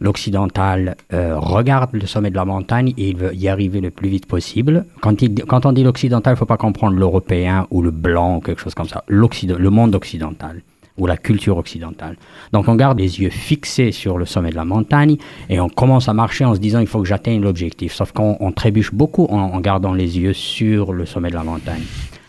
[0.00, 4.08] L'occidental euh, regarde le sommet de la montagne et il veut y arriver le plus
[4.08, 4.86] vite possible.
[5.00, 8.38] Quand, il, quand on dit l'occidental, il ne faut pas comprendre l'européen ou le blanc
[8.38, 9.04] ou quelque chose comme ça.
[9.08, 10.62] Le monde occidental
[10.98, 12.16] ou la culture occidentale.
[12.52, 15.16] Donc on garde les yeux fixés sur le sommet de la montagne
[15.48, 17.92] et on commence à marcher en se disant il faut que j'atteigne l'objectif.
[17.94, 21.82] Sauf qu'on on trébuche beaucoup en, gardant les yeux sur le sommet de la montagne.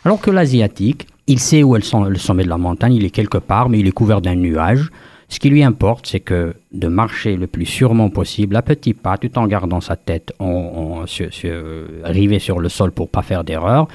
[0.05, 3.05] Alors que l'asiatique, il sait où est le som- le sommet de la montagne, il
[3.05, 4.89] est quelque part, mais il est couvert d'un nuage.
[5.29, 9.17] Ce qui lui importe, c'est que de marcher le plus sûrement possible, à petits pas,
[9.17, 10.33] tout en gardant sa tête
[11.05, 11.29] sur-
[12.03, 13.87] rivée sur le sol pour pas faire d'erreur,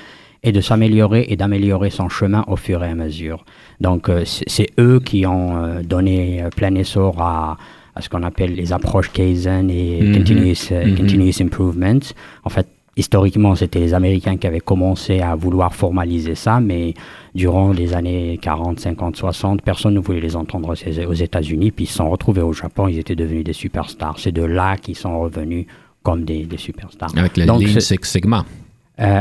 [0.47, 3.45] et de s'améliorer et d'améliorer son chemin au fur et à mesure.
[3.81, 7.59] Donc euh, c'est eux qui ont euh, donné euh, plein essor à,
[7.95, 10.15] à ce qu'on appelle les approches Kaizen et Mhm.
[10.17, 10.97] continuous, Mhm.
[10.97, 11.99] continuous improvement.
[12.45, 16.95] En fait, historiquement, c'était les Américains qui avaient commencé à vouloir formaliser ça, mais
[17.35, 20.73] durant les années 40, 50, 60, personne ne voulait les entendre
[21.09, 24.19] aux États-Unis, puis ils se sont retrouvés au Japon, ils étaient devenus des superstars.
[24.19, 25.67] C'est de là qu'ils sont revenus
[26.03, 27.11] comme des, des superstars.
[27.17, 28.45] Avec le Donc, c'est- Six Sigma.
[29.01, 29.21] Euh,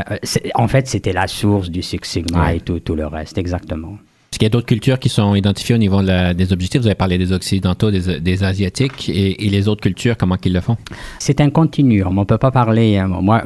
[0.54, 2.56] en fait, c'était la source du Six Sigma Ouais.
[2.56, 3.98] et tout, tout le reste, exactement.
[4.32, 6.80] Est-ce qu'il y a d'autres cultures qui sont identifiées au niveau de la- des objectifs?
[6.82, 10.52] Vous avez parlé des Occidentaux, des, des Asiatiques et, et les autres cultures, comment qu'ils
[10.52, 10.76] le font?
[11.18, 12.18] C'est un continuum.
[12.18, 12.98] On peut pas parler.
[12.98, 13.42] euh, Moi,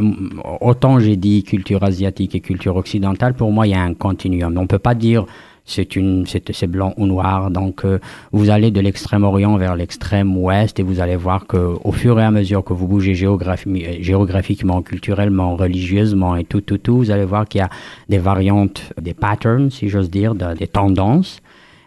[0.61, 4.57] autant j'ai dit culture asiatique et culture occidentale, pour moi, il y a un continuum.
[4.59, 5.27] On peut pas dire
[5.65, 7.51] c'est une, c'est blanc ou noir.
[7.51, 7.99] Donc, euh,
[8.33, 12.31] vous allez de l'extrême-orient vers l'extrême-ouest et vous allez voir que, au fur et à
[12.31, 17.61] mesure que vous bougez géographiquement, culturellement, religieusement et tout, tout, tout, vous allez voir qu'il
[17.61, 17.71] y a
[18.09, 21.40] des variantes, des patterns, si j'ose dire, de- des tendances.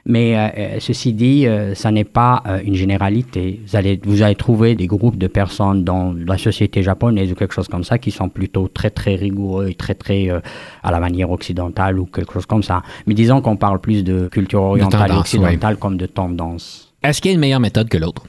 [0.05, 3.61] Mais euh, euh, ceci dit, euh, ça n'est pas euh, une généralité.
[3.65, 7.53] Vous allez, vous allez trouver des groupes de personnes dans la société japonaise ou quelque
[7.53, 10.41] chose comme ça qui sont plutôt très très rigoureux et très très euh,
[10.83, 12.83] à la manière occidentale ou quelque chose comme ça.
[13.07, 16.93] Mais disons qu'on parle plus de culture orientale et occidentale comme de tendance.
[17.01, 18.23] Est-ce qu'il y a une meilleure méthode que l'autre?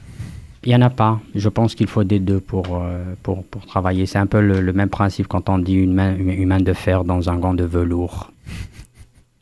[0.63, 1.19] Il n'y en a pas.
[1.35, 4.05] Je pense qu'il faut des deux pour, euh, pour, pour travailler.
[4.05, 6.73] C'est un peu le, le même principe quand on dit une main, une main de
[6.73, 8.31] fer dans un gant de velours.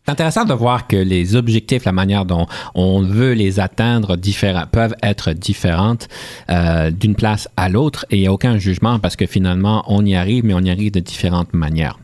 [0.05, 4.17] C'est intéressant de voir que les objectifs, la manière dont on veut les atteindre
[4.69, 6.09] peuvent être différentes
[6.49, 10.05] euh, d'une place à l'autre et il n'y a aucun jugement parce que finalement, on
[10.05, 11.99] y arrive, mais on y arrive de différentes manières.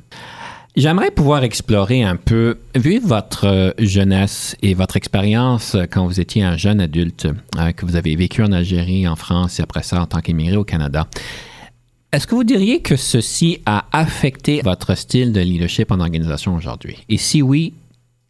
[0.78, 6.22] J'aimerais pouvoir explorer un peu, vu votre euh, jeunesse et votre expérience euh, quand vous
[6.22, 7.28] étiez un jeune adulte,
[7.76, 10.64] que vous avez vécu en Algérie, en France et après ça en tant qu'émigré au
[10.64, 11.10] Canada.
[12.14, 16.98] Est-ce que vous diriez que ceci a affecté votre style de leadership en organisation aujourd'hui?
[17.10, 17.74] Et si oui,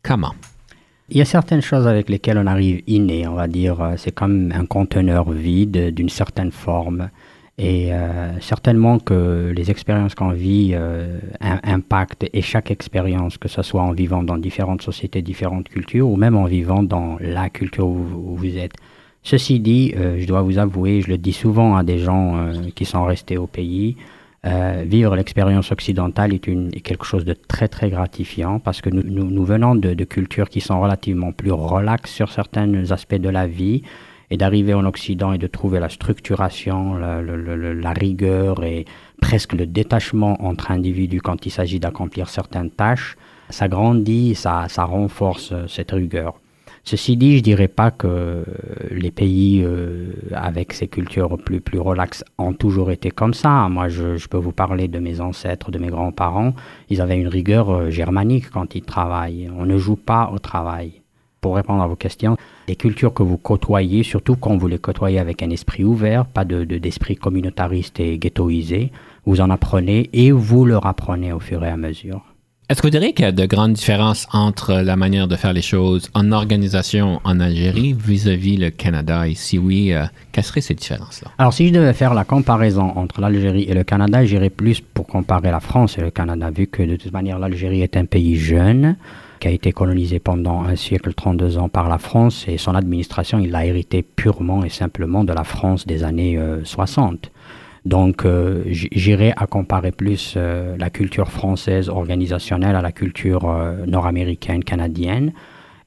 [0.04, 0.34] comment?
[1.10, 3.82] Il y a certaines choses avec lesquelles on arrive inné, on va dire.
[3.82, 7.10] euh, C'est comme un conteneur vide d'une certaine forme.
[7.58, 13.50] Et euh, certainement que les expériences qu'on vit euh, im- impactent, et chaque expérience, que
[13.50, 17.50] ce soit en vivant dans différentes sociétés, différentes cultures, ou même en vivant dans la
[17.50, 18.76] culture où, vous êtes.
[19.24, 23.04] Ceci dit, je dois vous avouer, je le dis souvent à des gens qui sont
[23.04, 23.98] restés au pays,
[24.46, 28.90] euh, vivre l'expérience occidentale est, une, est quelque chose de très très gratifiant parce que
[28.90, 33.16] nous, nous, nous venons de, de cultures qui sont relativement plus relaxes sur certains aspects
[33.16, 33.84] de la vie
[34.32, 38.86] et d'arriver en Occident et de trouver la structuration, la, la, rigueur et
[39.20, 43.18] presque le détachement entre individus quand il s'agit d'accomplir certaines tâches,
[43.50, 46.36] ça grandit, ça, ça renforce cette rigueur.
[46.90, 48.44] Ceci dit, je dirais pas que
[48.90, 53.70] les pays euh, avec ces cultures plus, plus relaxes ont toujours été comme ça.
[53.70, 56.56] Moi, je, je, peux vous parler de mes ancêtres, de mes grands-parents.
[56.90, 59.52] Ils avaient une rigueur euh, germanique quand ils travaillent.
[59.56, 61.04] On ne joue pas au travail.
[61.42, 65.20] Pour répondre à vos questions, les cultures que vous côtoyez, surtout quand vous les côtoyez
[65.20, 68.92] avec un esprit ouvert, pas de, d'esprit communautariste et ghettoisé,
[69.28, 72.29] vous en apprenez et vous leur apprenez au fur et à mesure.
[72.70, 75.54] Est-ce que vous diriez qu'il y a de grandes différences entre la manière de faire
[75.54, 79.28] les choses en organisation en Algérie vis-à-vis le Canada?
[79.28, 81.32] Et si oui, euh, quelles seraient ces différences-là?
[81.40, 85.08] Alors, si je devais faire la comparaison entre l'Algérie et le Canada, j'irais plus pour
[85.08, 88.36] comparer la France et le Canada, vu que de toute manière, l'Algérie est un pays
[88.36, 88.98] jeune
[89.40, 93.40] qui a été colonisé pendant un siècle, 32 ans par la France, et son administration,
[93.40, 97.32] il l'a hérité purement et simplement de la France des années 60.
[97.86, 103.86] Donc, euh, j'irai à comparer plus euh, la culture française organisationnelle à la culture euh,
[103.86, 105.32] nord-américaine, canadienne.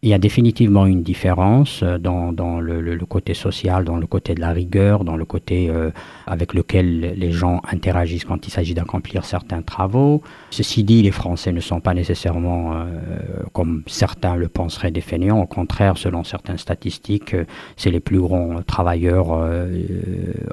[0.04, 4.08] Il y a définitivement une différence euh, dans, dans le, le, côté social, dans le
[4.08, 5.92] côté de la rigueur, dans le côté euh,
[6.26, 10.20] avec lequel les gens interagissent quand il s'agit d'accomplir certains travaux.
[10.50, 12.84] Ceci dit, les Français ne sont pas nécessairement, euh,
[13.52, 15.04] comme certains le penseraient, des.
[15.40, 17.36] Au contraire, selon certaines statistiques,
[17.76, 19.28] c'est les plus grands travailleurs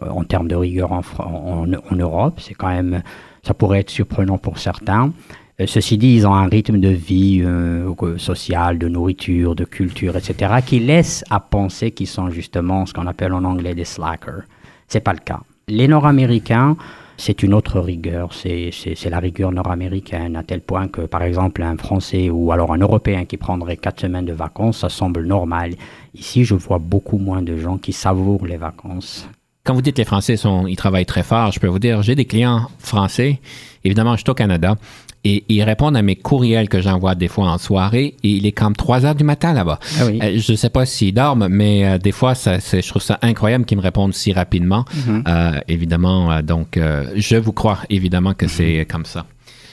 [0.10, 2.40] en termes de rigueur en, en, en Europe.
[2.40, 3.02] C'est quand même,
[3.42, 5.12] ça pourrait être surprenant pour certains.
[5.60, 10.15] Euh, ceci dit, ils ont un rythme de vie euh, social, de nourriture, de culture,
[10.15, 14.43] etc., qui laisse à penser qu'ils sont justement ce qu'on appelle en anglais des slackers.
[14.88, 15.41] C'est pas le cas.
[15.67, 16.78] Les Nord-Américains,
[17.17, 18.72] c'est une autre rigueur, c'est
[19.10, 23.26] la rigueur nord-américaine, à tel point que, par exemple, un Français ou alors un Européen
[23.26, 25.74] qui prendrait quatre semaines de vacances, ça semble normal.
[26.15, 29.30] Ici, je vois beaucoup moins de gens qui savourent les vacances.
[29.65, 32.02] Quand vous dites que les Français sont, ils travaillent très fort, je peux vous dire,
[32.02, 33.39] j'ai des clients français.
[33.84, 34.78] Évidemment, je suis au Canada
[35.23, 38.51] et ils répondent à mes courriels que j'envoie des fois en soirée et il est
[38.51, 39.79] comme 3 heures du matin là-bas.
[39.99, 40.19] Ah oui.
[40.21, 43.19] euh, je ne sais pas s'ils dorment, mais euh, des fois, ça, je trouve ça
[43.21, 44.86] incroyable qu'ils me répondent si rapidement.
[44.93, 45.23] Mm -hmm.
[45.27, 46.79] euh, évidemment, donc,
[47.15, 48.79] je vous crois évidemment que mm -hmm.
[48.79, 49.25] c'est comme ça.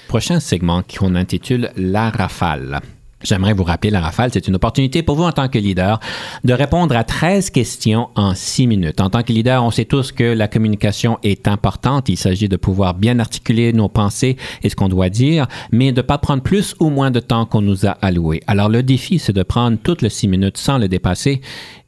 [0.08, 2.80] Prochain segment qu'on intitule La rafale.
[3.22, 6.00] J'aimerais vous rappeler, la rafale, c'est une opportunité pour vous en tant que leader
[6.44, 9.00] de répondre à 13 questions en 6 minutes.
[9.00, 12.08] En tant que leader, on sait tous que la communication est importante.
[12.08, 15.96] Il s'agit de pouvoir bien articuler nos pensées et ce qu'on doit dire, mais de
[15.96, 18.42] ne pas prendre plus ou moins de temps qu'on nous a alloué.
[18.46, 21.40] Alors le défi, c'est de prendre toutes les 6 minutes sans le dépasser,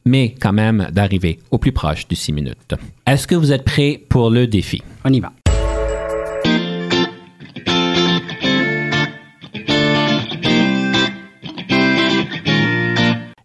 [0.05, 2.75] mais quand même d'arriver au plus proche du 6 minutes.
[3.05, 4.81] Est-ce que vous êtes prêt pour le défi?
[5.05, 5.31] On y va.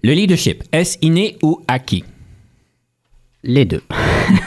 [0.04, 2.04] Le leadership, est-ce inné ou acquis?
[3.42, 3.80] Les deux.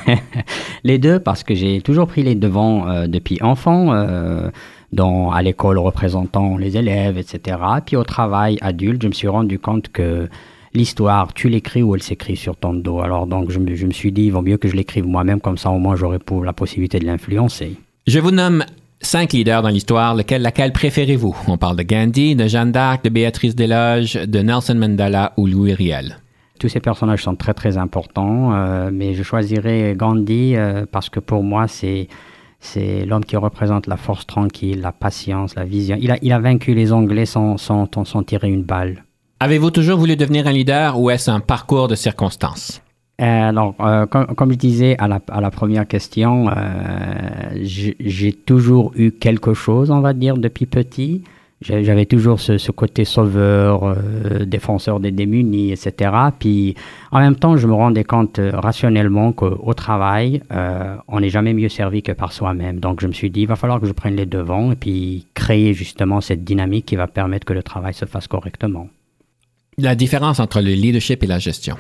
[0.84, 4.52] les deux parce que j'ai toujours pris les devants euh, depuis enfant, euh,
[4.94, 7.58] dans, à l'école représentant les élèves, etc.
[7.84, 10.30] Puis au travail adulte, je me suis rendu compte que
[10.76, 13.00] l'histoire, tu l'écris ou elle s'écrit sur ton dos.
[13.00, 15.42] Alors donc je me, je me suis dit, il vaut mieux que je l'écrive moi-même,
[15.42, 17.78] comme ça au moins j'aurai pour la possibilité de l'influencer.
[18.06, 18.64] Je vous nomme
[19.00, 21.36] Cinq leaders dans l'histoire, lequel, laquelle préférez-vous?
[21.48, 25.74] On parle de Gandhi, de Jeanne d'Arc, de Béatrice Desloges, de Nelson Mandela ou Louis
[25.74, 26.18] Riel?
[26.60, 31.20] Tous ces personnages sont très très importants, euh, mais je choisirais Gandhi euh, parce que
[31.20, 32.08] pour moi c'est
[32.60, 35.96] c'est l'homme qui représente la force tranquille, la patience, la vision.
[36.02, 39.04] Il a, il a vaincu les Anglais sans, sans, sans tirer une balle.
[39.40, 42.82] Avez-vous toujours voulu devenir un leader ou est-ce un parcours de circonstances?
[43.20, 46.54] Euh, alors, euh, comme, comme, je disais à la, à la première question, euh,
[47.64, 51.24] j'ai toujours eu quelque chose, on va dire, depuis petit.
[51.60, 56.12] J'avais toujours ce, ce, côté sauveur, euh, défenseur des démunis, etc.
[56.38, 56.76] Puis,
[57.12, 60.44] en même temps, je me rendais compte rationnellement qu'au travail,
[61.08, 62.80] on n'est jamais mieux servi que par soi-même.
[62.80, 65.26] Donc, je me suis dit, il va falloir que je prenne les devants et puis
[65.34, 68.88] créer justement cette dynamique qui va permettre que le travail se fasse correctement.
[69.80, 71.76] La différence entre le leadership et la gestion?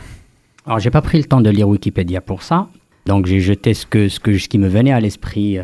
[0.67, 2.67] Alors, j'ai pas pris le temps de lire Wikipédia pour ça.
[3.05, 5.63] Donc, j'ai jeté ce, que, ce, que, ce qui me venait à l'esprit euh,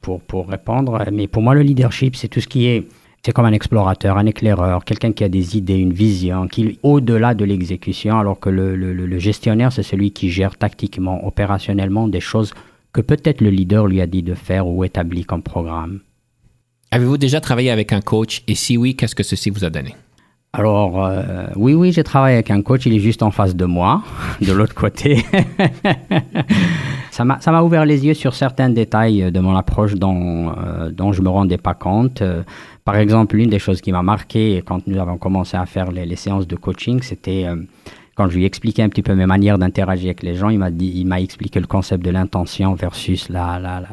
[0.00, 0.98] pour, pour répondre.
[1.12, 2.88] Mais pour moi, le leadership, c'est tout ce qui est.
[3.22, 7.34] C'est comme un explorateur, un éclaireur, quelqu'un qui a des idées, une vision, qui au-delà
[7.34, 12.20] de l'exécution, alors que le, le, le gestionnaire, c'est celui qui gère tactiquement, opérationnellement des
[12.20, 12.54] choses
[12.94, 16.00] que peut-être le leader lui a dit de faire ou établi comme programme.
[16.90, 18.42] Avez-vous déjà travaillé avec un coach?
[18.48, 19.94] Et si oui, qu'est-ce que ceci vous a donné?
[20.52, 23.64] Alors, euh, oui, oui, j'ai travaillé avec un coach, il est juste en face de
[23.66, 24.02] moi,
[24.40, 25.24] de l'autre côté.
[27.12, 31.20] ça m'a ouvert les yeux sur certains détails de mon approche dont, euh, dont je
[31.20, 32.22] ne me rendais pas compte.
[32.22, 32.42] Euh,
[32.84, 36.04] par exemple, l'une des choses qui m'a marqué quand nous avons commencé à faire les,
[36.04, 37.46] les séances de coaching, c'était
[38.16, 40.58] quand je lui ai expliqué un petit peu mes manières d'interagir avec les gens, il
[40.58, 43.88] m'a dit, il m'a expliqué le concept de l'intention versus la, la, la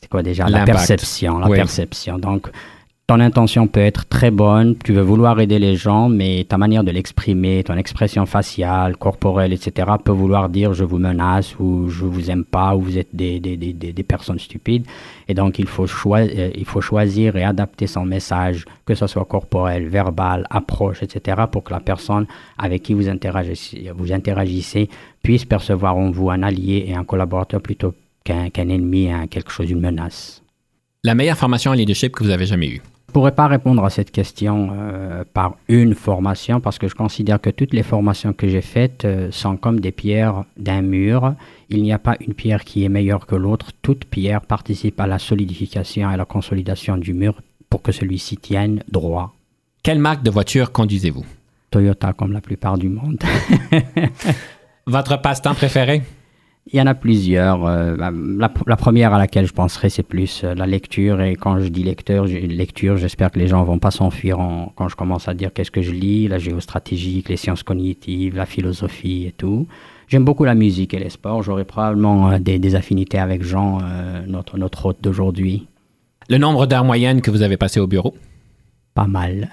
[0.00, 0.48] c'est quoi déjà?
[0.48, 1.56] La perception, la Oui.
[1.56, 2.18] perception.
[2.18, 2.48] Donc
[3.08, 6.84] ton intention peut être très bonne, tu veux vouloir aider les gens, mais ta manière
[6.84, 12.04] de l'exprimer, ton expression faciale, corporelle, etc., peut vouloir dire je vous menace ou je
[12.04, 14.86] vous aime pas ou vous êtes des, des, des, des, personnes stupides.
[15.28, 19.06] Et donc il faut, choi- euh, il faut choisir et adapter son message, que ce
[19.06, 22.26] soit corporel, verbal, approche, etc., pour que la personne
[22.56, 24.88] avec qui vous interagissez, vous interagissez
[25.22, 27.94] puisse percevoir en vous un allié et un collaborateur plutôt
[28.24, 30.41] qu'un ennemi, un, quelque chose, une menace.
[31.04, 32.80] La meilleure formation en leadership que vous avez jamais eue?
[32.80, 36.94] Je ne pourrais pas répondre à cette question euh, par une formation parce que je
[36.94, 41.34] considère que toutes les formations que j'ai faites euh, sont comme des pierres d'un mur.
[41.70, 43.72] Il n'y a pas une pierre qui est meilleure que l'autre.
[43.82, 47.34] Toute pierre participe à la solidification et à la consolidation du mur
[47.68, 49.34] pour que celui-ci tienne droit.
[49.82, 51.26] Quelle marque de voiture conduisez-vous?
[51.72, 53.18] Toyota comme la plupart du monde.
[54.86, 56.02] Votre passe-temps préféré?
[56.68, 57.66] Il y en a plusieurs.
[57.66, 58.12] Euh, la,
[58.66, 61.20] la première à laquelle je penserai, c'est plus euh, la lecture.
[61.20, 64.88] Et quand je dis lecteur, lecture, j'espère que les gens vont pas s'enfuir en- quand
[64.88, 69.26] je commence à dire qu'est-ce que je lis, la géostratégie, les sciences cognitives, la philosophie
[69.26, 69.66] et tout.
[70.06, 71.42] J'aime beaucoup la musique et les sports.
[71.42, 75.66] J'aurai probablement euh, des, des affinités avec Jean, euh, notre, notre hôte d'aujourd'hui.
[76.28, 78.14] Le nombre d'heures moyennes que vous avez passé au bureau?
[78.94, 79.50] Pas mal.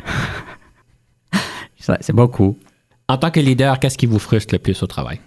[1.80, 2.56] C'est beaucoup.
[3.08, 5.20] En tant que leader, qu'est-ce qui vous frustre le plus au travail?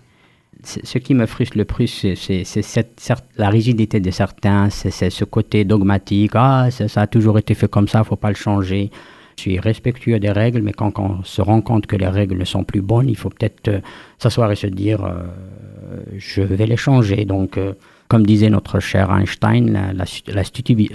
[0.64, 6.32] Ce qui me frustre le plus, c'est- la rigidité de certains, c'est ce côté dogmatique.
[6.34, 8.90] Ah, ça, a toujours été fait comme ça, faut pas le changer.
[9.36, 12.44] Je suis respectueux des règles, mais quand, on se rend compte que les règles ne
[12.44, 13.80] sont plus bonnes, il faut peut-être euh,
[14.18, 15.22] s'asseoir et se dire euh,
[16.16, 17.24] je vais les changer.
[17.24, 17.72] Donc, euh,
[18.08, 19.96] comme disait notre cher Einstein,
[20.28, 20.44] la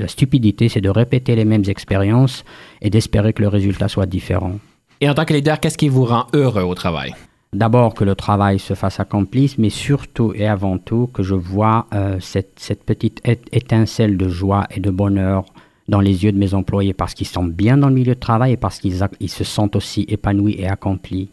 [0.07, 2.45] stupidité, c'est de répéter les mêmes expériences
[2.81, 4.59] et d'espérer que le résultat soit différent.
[5.01, 7.13] Et en tant que leader, qu'est-ce qui vous rend heureux au travail?
[7.53, 11.87] D'abord que le travail se fasse accomplir, mais surtout et avant tout que je vois
[11.93, 13.21] euh, cette, cette petite
[13.51, 15.45] étincelle de joie et de bonheur
[15.87, 18.53] dans les yeux de mes employés parce qu'ils sont bien dans le milieu de travail
[18.53, 21.29] et parce qu'ils ils se sentent aussi épanouis et accomplis.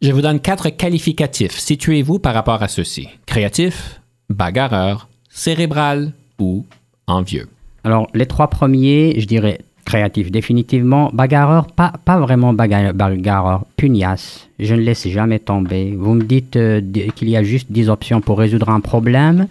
[0.00, 1.58] Je vous donne quatre qualificatifs.
[1.58, 3.08] Situez-vous par rapport à ceux-ci.
[3.26, 6.66] Créatif, bagarreur, cérébral ou
[7.06, 7.48] envieux.
[7.84, 14.48] Alors les trois premiers, je dirais créatif définitivement, bagarreur, pas, pas vraiment baga- bagarreur, pugnace,
[14.58, 15.94] je ne laisse jamais tomber.
[15.98, 16.80] Vous me dites euh,
[17.14, 19.46] qu'il y a juste 10 options pour résoudre un problème,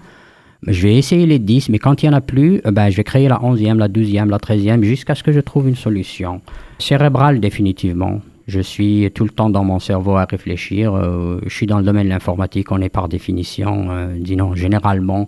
[0.67, 2.97] je vais essayer les 10, mais quand il n'y en a plus, euh, ben, je
[2.97, 6.41] vais créer la 11e, la 12e, la 13e, jusqu'à ce que je trouve une solution.
[6.79, 8.21] Cérébral définitivement.
[8.47, 10.93] Je suis tout le temps dans mon cerveau à réfléchir.
[10.93, 15.27] euh, je suis dans le domaine de l'informatique, on est par définition, disons généralement,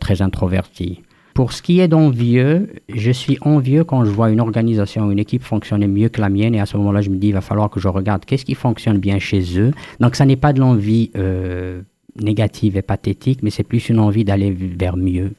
[0.00, 1.00] très introverti.
[1.34, 5.42] Pour ce qui est d'envieux, je suis envieux quand je vois une organisation, une équipe
[5.42, 7.70] fonctionner mieux que la mienne et à ce moment-là, je me dis, il va falloir
[7.70, 9.72] que je regarde qu'est-ce qui fonctionne bien chez eux.
[10.00, 11.82] Donc, ça n'est pas de l'envie euh,
[12.20, 15.32] négative et pathétique, mais c'est plus une envie d'aller vers mieux.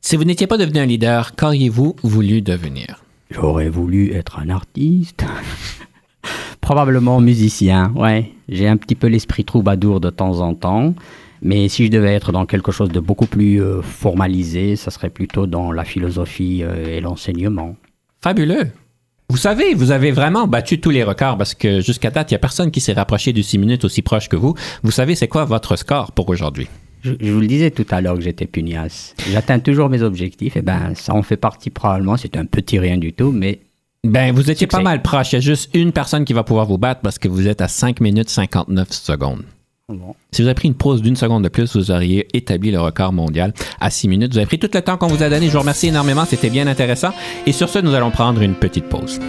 [0.00, 3.04] Si vous n'étiez pas devenu un leader, qu'auriez-vous voulu devenir?
[3.30, 5.24] J'aurais voulu être un artiste.
[6.60, 8.32] Probablement musicien, ouais.
[8.48, 10.94] J'ai un petit peu l'esprit troubadour de temps en temps.
[11.42, 15.10] Mais si je devais être dans quelque chose de beaucoup plus euh, formalisé, ça serait
[15.10, 17.76] plutôt dans la philosophie euh, et l'enseignement.
[18.22, 18.68] Fabuleux.
[19.30, 22.36] Vous savez, vous avez vraiment battu tous les records parce que jusqu'à date, il n'y
[22.36, 24.54] a personne qui s'est rapproché du 6 minutes aussi proche que vous.
[24.82, 26.66] Vous savez, c'est quoi votre score pour aujourd'hui?
[27.02, 29.14] Je, je vous le disais tout à l'heure que j'étais pugnace.
[29.30, 32.16] J'atteins toujours mes objectifs, et ben ça en fait partie probablement.
[32.18, 33.60] C'est un petit rien du tout, mais
[34.04, 34.76] Ben, vous étiez Succès.
[34.76, 35.32] pas mal proche.
[35.32, 37.60] Il y a juste une personne qui va pouvoir vous battre parce que vous êtes
[37.62, 39.44] à 5 minutes 59 secondes.
[40.30, 43.12] Si vous avez pris une pause d'une seconde de plus, vous auriez établi le record
[43.12, 44.32] mondial à 6 minutes.
[44.32, 45.46] Vous avez pris tout le temps qu'on vous a donné.
[45.46, 46.24] Je vous remercie énormément.
[46.24, 47.10] C'était bien intéressant.
[47.46, 49.20] Et sur ce, nous allons prendre une petite pause.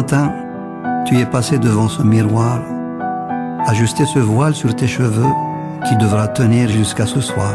[0.00, 0.32] Matins,
[1.04, 2.60] tu es passé devant ce miroir,
[3.66, 5.32] ajusté ce voile sur tes cheveux
[5.86, 7.54] qui devra tenir jusqu'à ce soir.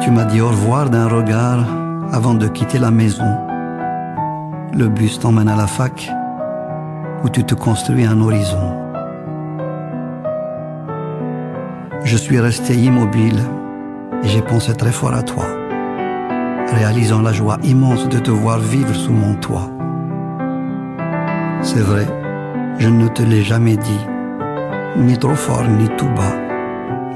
[0.00, 1.66] Tu m'as dit au revoir d'un regard
[2.12, 3.26] avant de quitter la maison.
[4.72, 6.12] Le bus t'emmène à la fac
[7.24, 8.70] où tu te construis un horizon.
[12.04, 13.42] Je suis resté immobile
[14.22, 15.46] et j'ai pensé très fort à toi,
[16.72, 19.75] réalisant la joie immense de te voir vivre sous mon toit.
[21.66, 22.06] C'est vrai,
[22.78, 24.06] je ne te l'ai jamais dit,
[24.98, 26.32] ni trop fort ni tout bas,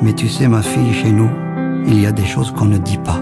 [0.03, 1.31] mais tu sais ma fille, chez nous,
[1.87, 3.21] il y a des choses qu'on ne dit pas.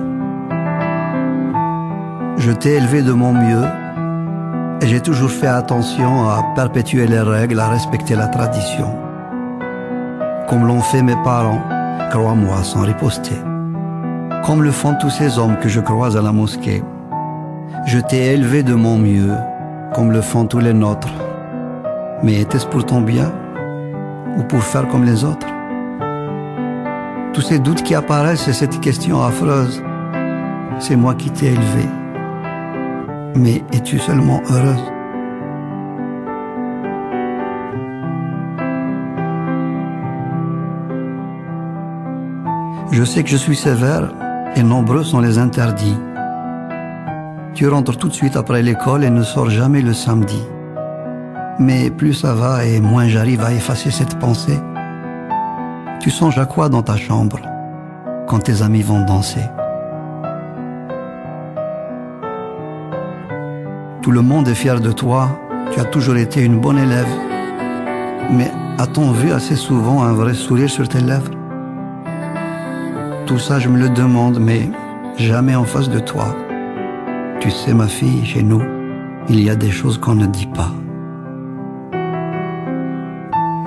[2.39, 3.63] Je t'ai élevé de mon mieux
[4.81, 8.97] et j'ai toujours fait attention à perpétuer les règles, à respecter la tradition.
[10.49, 11.63] Comme l'ont fait mes parents,
[12.11, 13.37] crois-moi, sans riposter.
[14.47, 16.83] Comme le font tous ces hommes que je croise à la mosquée.
[17.85, 19.35] Je t'ai élevé de mon mieux,
[19.99, 21.13] comme le font tous les nôtres.
[22.23, 23.33] Mais était-ce pour ton bien
[24.37, 25.49] ou pour faire comme les autres?
[27.33, 29.83] Tous ces doutes qui apparaissent et cette question affreuse,
[30.79, 31.85] c'est moi qui t'ai élevé.
[33.35, 34.93] Mais es-tu seulement heureuse?
[42.93, 44.13] Je sais que je suis sévère
[44.55, 45.99] et nombreux sont les interdits.
[47.59, 50.41] Tu rentres tout de suite après l'école et ne sors jamais le samedi.
[51.59, 54.61] Mais plus ça va et moins j'arrive à effacer cette pensée.
[55.99, 57.41] Tu songes à quoi dans ta chambre
[58.29, 59.43] quand tes amis vont danser?
[64.03, 65.29] Tout le monde est fier de toi,
[65.73, 67.11] tu as toujours été une bonne élève.
[68.31, 71.33] Mais a-t-on vu assez souvent un vrai sourire sur tes lèvres?
[73.27, 74.71] Tout ça, je me le demande, mais
[75.17, 76.37] jamais en face de toi.
[77.41, 78.63] Tu sais, ma fille, chez nous,
[79.29, 80.73] il y a des choses qu'on ne dit pas.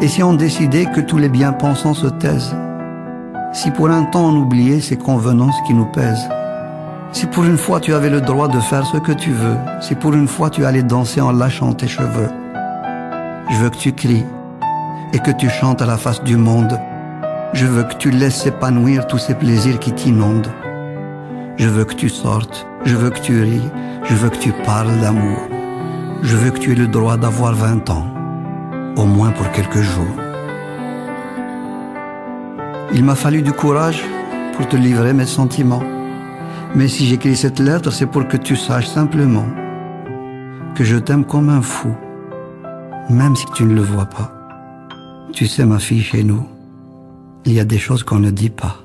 [0.01, 2.55] Et si on décidait que tous les bien-pensants se taisent
[3.53, 6.28] Si pour un temps on oubliait ces convenances qui nous pèsent
[7.11, 9.93] Si pour une fois tu avais le droit de faire ce que tu veux Si
[9.93, 12.30] pour une fois tu allais danser en lâchant tes cheveux
[13.51, 14.26] Je veux que tu cries
[15.13, 16.80] et que tu chantes à la face du monde
[17.53, 20.51] Je veux que tu laisses s'épanouir tous ces plaisirs qui t'inondent
[21.57, 23.61] Je veux que tu sortes, je veux que tu ris,
[24.03, 25.38] je veux que tu parles d'amour
[26.23, 28.07] Je veux que tu aies le droit d'avoir 20 ans
[28.97, 30.15] au moins pour quelques jours.
[32.93, 34.03] Il m'a fallu du courage
[34.55, 35.84] pour te livrer mes sentiments.
[36.75, 39.45] Mais si j'écris cette lettre, c'est pour que tu saches simplement
[40.75, 41.93] que je t'aime comme un fou,
[43.09, 44.32] même si tu ne le vois pas.
[45.34, 46.45] Tu sais, ma fille, chez nous,
[47.45, 48.77] il y a des choses qu'on ne dit pas.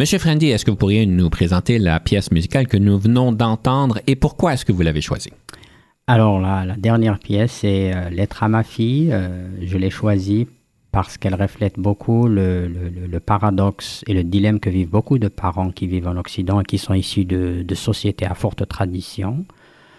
[0.00, 4.00] Monsieur Friendly, est-ce que vous pourriez nous présenter la pièce musicale que nous venons d'entendre
[4.08, 5.30] et pourquoi est-ce que vous l'avez choisie?
[6.08, 9.10] Alors la, dernière pièce, c'est euh, Lettre à ma fille.
[9.12, 10.48] Euh, je l'ai choisie
[10.90, 15.86] parce qu'elle reflète beaucoup le, paradoxe et le dilemme que vivent beaucoup de parents qui
[15.86, 19.44] vivent en Occident et qui sont issus de sociétés à forte tradition.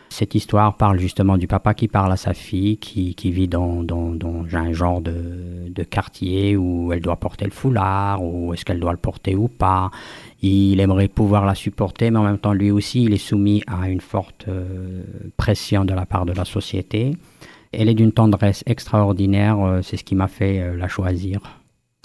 [0.10, 3.84] Cette histoire parle justement du papa qui parle à sa fille, qui, vit dans,
[4.54, 8.98] un genre de, quartier où elle doit porter le foulard, ou est-ce qu'elle doit le
[8.98, 9.92] porter ou pas.
[10.42, 13.90] Il aimerait pouvoir la supporter, mais en même temps, lui aussi, il est soumis à
[13.90, 15.04] une forte euh,
[15.38, 17.18] pression de la part de la société.
[17.72, 21.42] Elle est d'une tendresse extraordinaire, euh, c'est ce qui m'a fait euh, la choisir.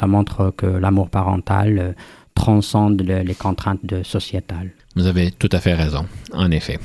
[0.01, 1.95] Ça montre que l'amour parental
[2.35, 4.71] transcende le, les contraintes sociétales.
[4.97, 6.79] Vous avez tout à fait raison, en effet.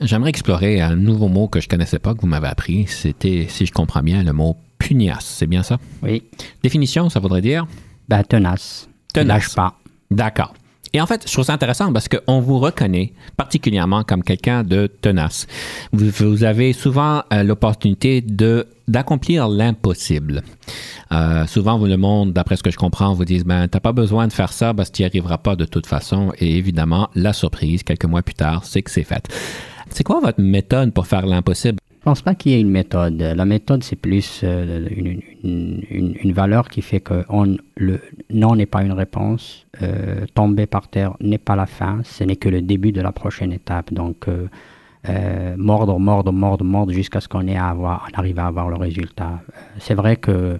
[0.00, 2.86] J'aimerais explorer un nouveau mot que je connaissais pas, que vous m'avez appris.
[2.88, 5.24] C'était, si je comprends bien, le mot pugnace.
[5.24, 5.78] C'est bien ça?
[6.02, 6.24] Oui.
[6.62, 7.66] Définition, ça voudrait dire?
[8.08, 8.88] Ben, tenace.
[9.12, 9.28] Tenace.
[9.28, 9.78] Lâche pas.
[10.10, 10.54] D'accord.
[10.92, 14.86] Et en fait, je trouve ça intéressant parce qu'on vous reconnaît particulièrement comme quelqu'un de
[14.86, 15.46] tenace.
[15.92, 20.42] Vous, vous avez souvent euh, l'opportunité de d'accomplir l'impossible.
[21.10, 23.92] Euh, souvent, vous, le monde, d'après ce que je comprends, vous disent ben t'as pas
[23.92, 26.32] besoin de faire ça parce que tu n'y arriveras pas de toute façon.
[26.38, 29.28] Et évidemment, la surprise quelques mois plus tard, c'est que c'est fait.
[29.94, 31.78] C'est quoi votre méthode pour faire l'impossible?
[32.00, 33.16] Je pense pas qu'il y ait une méthode.
[33.20, 35.22] La méthode, c'est plus euh, une,
[36.20, 39.66] une, valeur qui fait que on, le non n'est pas une réponse.
[39.82, 42.00] Euh, tomber par terre n'est pas la fin.
[42.02, 43.94] Ce n'est que le début de la prochaine étape.
[43.94, 47.72] Donc, euh, mordre, mordre, mordre, mordre jusqu'à ce qu'on ait à
[48.14, 49.42] arrive à avoir le résultat.
[49.78, 50.58] C'est vrai que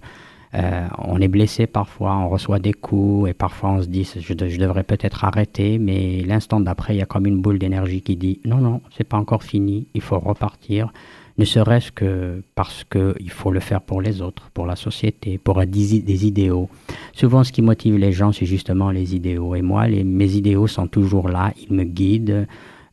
[0.54, 4.20] euh, on est blessé parfois, on reçoit des coups et parfois on se dit je,
[4.20, 8.16] je devrais peut-être arrêter, mais l'instant d'après il y a comme une boule d'énergie qui
[8.16, 10.92] dit non non c'est pas encore fini, il faut repartir,
[11.38, 15.38] ne serait-ce que parce que il faut le faire pour les autres, pour la société,
[15.38, 16.68] pour des, idéaux.
[17.12, 20.86] Souvent ce qui motive les gens c'est justement les idéaux et moi mes idéaux sont
[20.86, 22.46] toujours là, ils me guident.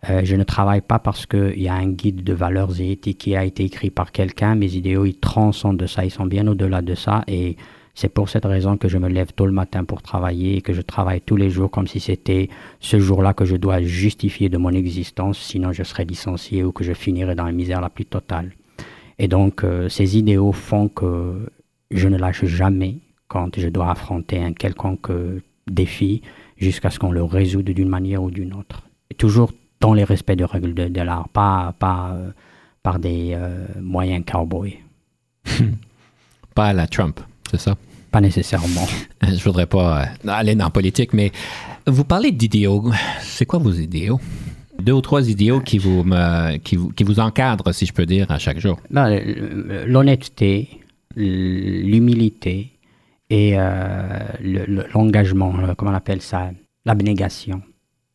[0.10, 3.20] Euh, je ne travaille pas parce qu'il y a un guide de valeurs et éthiques
[3.20, 4.56] qui a été écrit par quelqu'un.
[4.56, 7.24] Mes idéaux, ils transcendent de ça, ils sont bien au-delà de ça.
[7.28, 7.56] Et
[7.94, 10.74] C'est pour cette raison que je me lève tôt le matin pour travailler et que
[10.74, 12.50] je travaille tous les jours comme si c'était
[12.80, 16.84] ce jour-là que je dois justifier de mon existence, sinon je serais licencié ou que
[16.84, 18.54] je finirais dans la misère la plus totale.
[19.20, 21.52] Et donc, euh, ces idéaux font que
[21.92, 26.22] je ne lâche jamais quand je dois affronter un quelconque euh, défi
[26.58, 28.84] jusqu'à ce qu'on le résoudre d'une manière ou d'une autre.
[29.10, 29.52] Et toujours
[29.82, 32.32] dans les respects des règles de, l'art, pas, pas euh,
[32.82, 33.38] par des
[33.80, 34.78] moyens cowboys.
[36.56, 37.20] pas à la Trump,
[37.50, 37.76] c'est ça?
[38.12, 38.88] Pas nécessairement.
[39.22, 41.32] Je voudrais pas aller dans la politique, mais
[41.86, 42.92] vous parlez d'idéaux.
[43.22, 44.20] C'est quoi vos idéaux?
[44.80, 46.04] deux ou trois idéaux qui vous,
[46.64, 48.80] qui vous, qui vous encadrent, si je peux dire, à chaque jour?
[48.90, 49.22] Ben,
[49.86, 50.82] l'honnêteté,
[51.16, 52.72] l'humilité
[53.30, 54.20] et euh,
[54.94, 56.52] l'engagement, comment on appelle ça,
[56.86, 57.62] l'abnégation.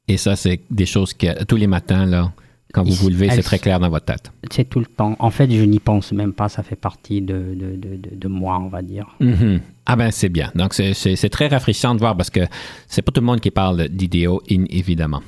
[0.08, 2.32] Et ça, c'est des choses que tous les matins, là,
[2.72, 4.30] quand vous vous levez, c'est très clair dans votre tête.
[4.50, 5.16] C'est tout le temps.
[5.18, 6.48] En fait, je n'y pense même pas.
[6.48, 9.06] Ça fait partie de, de, de, de moi, on va dire.
[9.20, 9.60] Mm-hmm.
[9.86, 10.50] Ah ben, c'est bien.
[10.54, 12.40] Donc, c'est très rafraîchissant de voir parce que
[12.86, 15.22] c'est pas tout le monde qui parle d'idéaux, évidemment.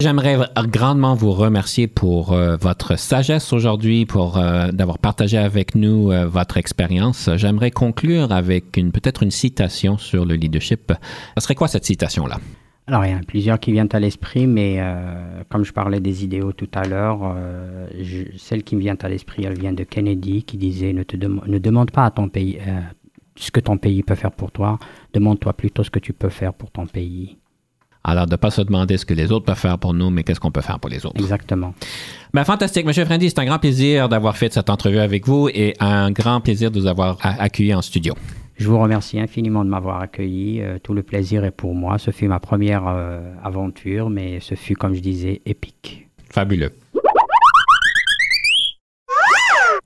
[0.00, 6.10] J'aimerais grandement vous remercier pour euh, votre sagesse aujourd'hui, pour euh, d'avoir partagé avec nous
[6.10, 7.30] euh, votre expérience.
[7.36, 10.92] J'aimerais conclure avec une peut-être une citation sur le leadership.
[11.36, 12.38] Ce serait quoi cette citation-là?
[12.86, 14.80] Alors, il y en a plusieurs qui viennent à l'esprit, mais
[15.48, 17.36] comme je parlais des idéaux tout à l'heure,
[18.36, 21.58] celle qui me vient à l'esprit, elle vient de Kennedy, qui disait ne, te ne
[21.58, 22.58] demande pas à ton pays
[23.36, 24.78] ce que ton pays peut faire pour toi,
[25.14, 27.38] demande-toi plutôt ce que tu peux faire pour ton pays.
[28.04, 30.24] Alors, de ne pas se demander ce que les autres peuvent faire pour nous, mais
[30.24, 31.20] qu'est-ce qu'on peut faire pour les autres.
[31.20, 31.72] Exactement.
[32.34, 32.84] Ben, fantastique.
[32.84, 36.40] Monsieur Frendy, c'est un grand plaisir d'avoir fait cette entrevue avec vous et un grand
[36.40, 38.14] plaisir de vous avoir accueilli en studio.
[38.62, 40.62] Je vous remercie infiniment de m'avoir accueilli.
[40.62, 41.98] Euh, tout le plaisir est pour moi.
[41.98, 46.06] Ce fut ma première euh, aventure, mais ce fut, comme je disais, épique.
[46.30, 46.70] Fabuleux.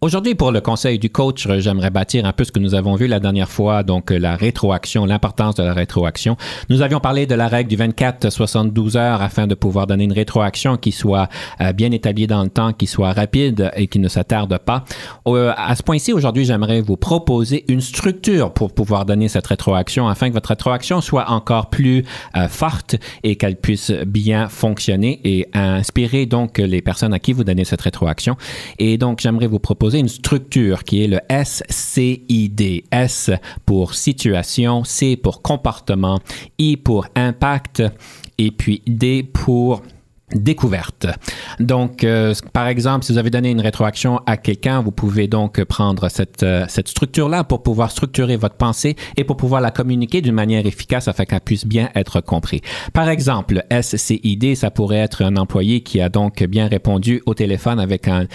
[0.02, 3.06] Aujourd'hui, pour le conseil du coach, j'aimerais bâtir un peu ce que nous avons vu
[3.06, 6.36] la dernière fois, donc euh, la rétroaction, l'importance de la rétroaction.
[6.68, 10.76] Nous avions parlé de la règle du 24-72 heures afin de pouvoir donner une rétroaction
[10.76, 11.30] qui soit
[11.62, 14.84] euh, bien établie dans le temps, qui soit rapide et qui ne s'attarde pas.
[15.26, 20.08] Euh, à ce point-ci, aujourd'hui, j'aimerais vous proposer une structure pour pouvoir donner cette rétroaction
[20.08, 22.04] afin que votre rétroaction soit encore plus
[22.50, 27.64] forte et qu'elle puisse bien fonctionner et inspirer donc les personnes à qui vous donnez
[27.64, 28.36] cette rétroaction.
[28.78, 32.84] Et donc, j'aimerais vous proposer une structure qui est le SCID.
[32.90, 33.30] S
[33.64, 36.20] pour situation, C pour comportement,
[36.58, 37.82] I pour impact
[38.38, 39.82] et puis D pour
[40.34, 41.06] découverte.
[41.60, 45.62] Donc, euh, par exemple, si vous avez donné une rétroaction à quelqu'un, vous pouvez donc
[45.64, 50.20] prendre cette, euh, cette structure-là pour pouvoir structurer votre pensée et pour pouvoir la communiquer
[50.22, 52.60] d'une manière efficace afin qu'elle puisse bien être comprise.
[52.92, 57.78] Par exemple, SCID, ça pourrait être un employé qui a donc bien répondu au téléphone
[57.78, 58.26] avec un,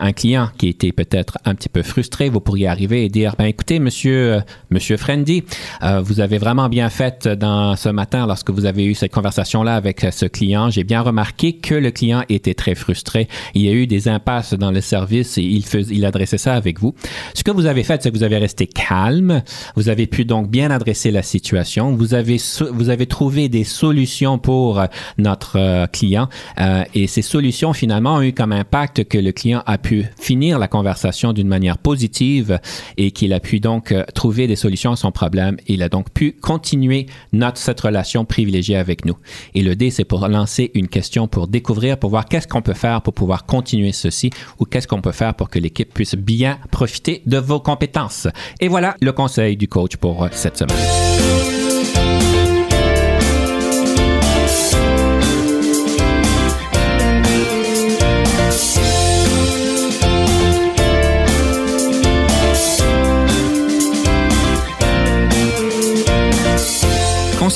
[0.00, 3.44] un client qui était peut-être un petit peu frustré, vous pourriez arriver et dire, ben
[3.44, 4.40] écoutez, monsieur, euh,
[4.70, 5.44] monsieur Friendy,
[5.82, 9.76] euh, vous avez vraiment bien fait dans ce matin lorsque vous avez eu cette conversation-là
[9.76, 10.70] avec ce client.
[10.70, 13.28] J'ai bien remarqué que le client était très frustré.
[13.54, 16.54] Il y a eu des impasses dans le service et il, faisait, il adressait ça
[16.54, 16.94] avec vous.
[17.34, 19.42] Ce que vous avez fait, c'est que vous avez resté calme.
[19.76, 21.94] Vous avez pu donc bien adresser la situation.
[21.94, 22.38] Vous avez,
[22.72, 24.82] vous avez trouvé des solutions pour
[25.18, 26.28] notre client
[26.58, 30.58] euh, et ces solutions finalement ont eu comme impact que le client a pu finir
[30.58, 32.58] la conversation d'une manière positive
[32.96, 35.56] et qu'il a pu donc euh, trouver des solutions à son problème.
[35.66, 39.16] Il a donc pu continuer notre, cette relation privilégiée avec nous.
[39.54, 42.74] Et le D, c'est pour lancer une question pour découvrir, pour voir qu'est-ce qu'on peut
[42.74, 46.58] faire pour pouvoir continuer ceci ou qu'est-ce qu'on peut faire pour que l'équipe puisse bien
[46.70, 48.28] profiter de vos compétences.
[48.60, 51.59] Et voilà le conseil du coach pour euh, cette semaine.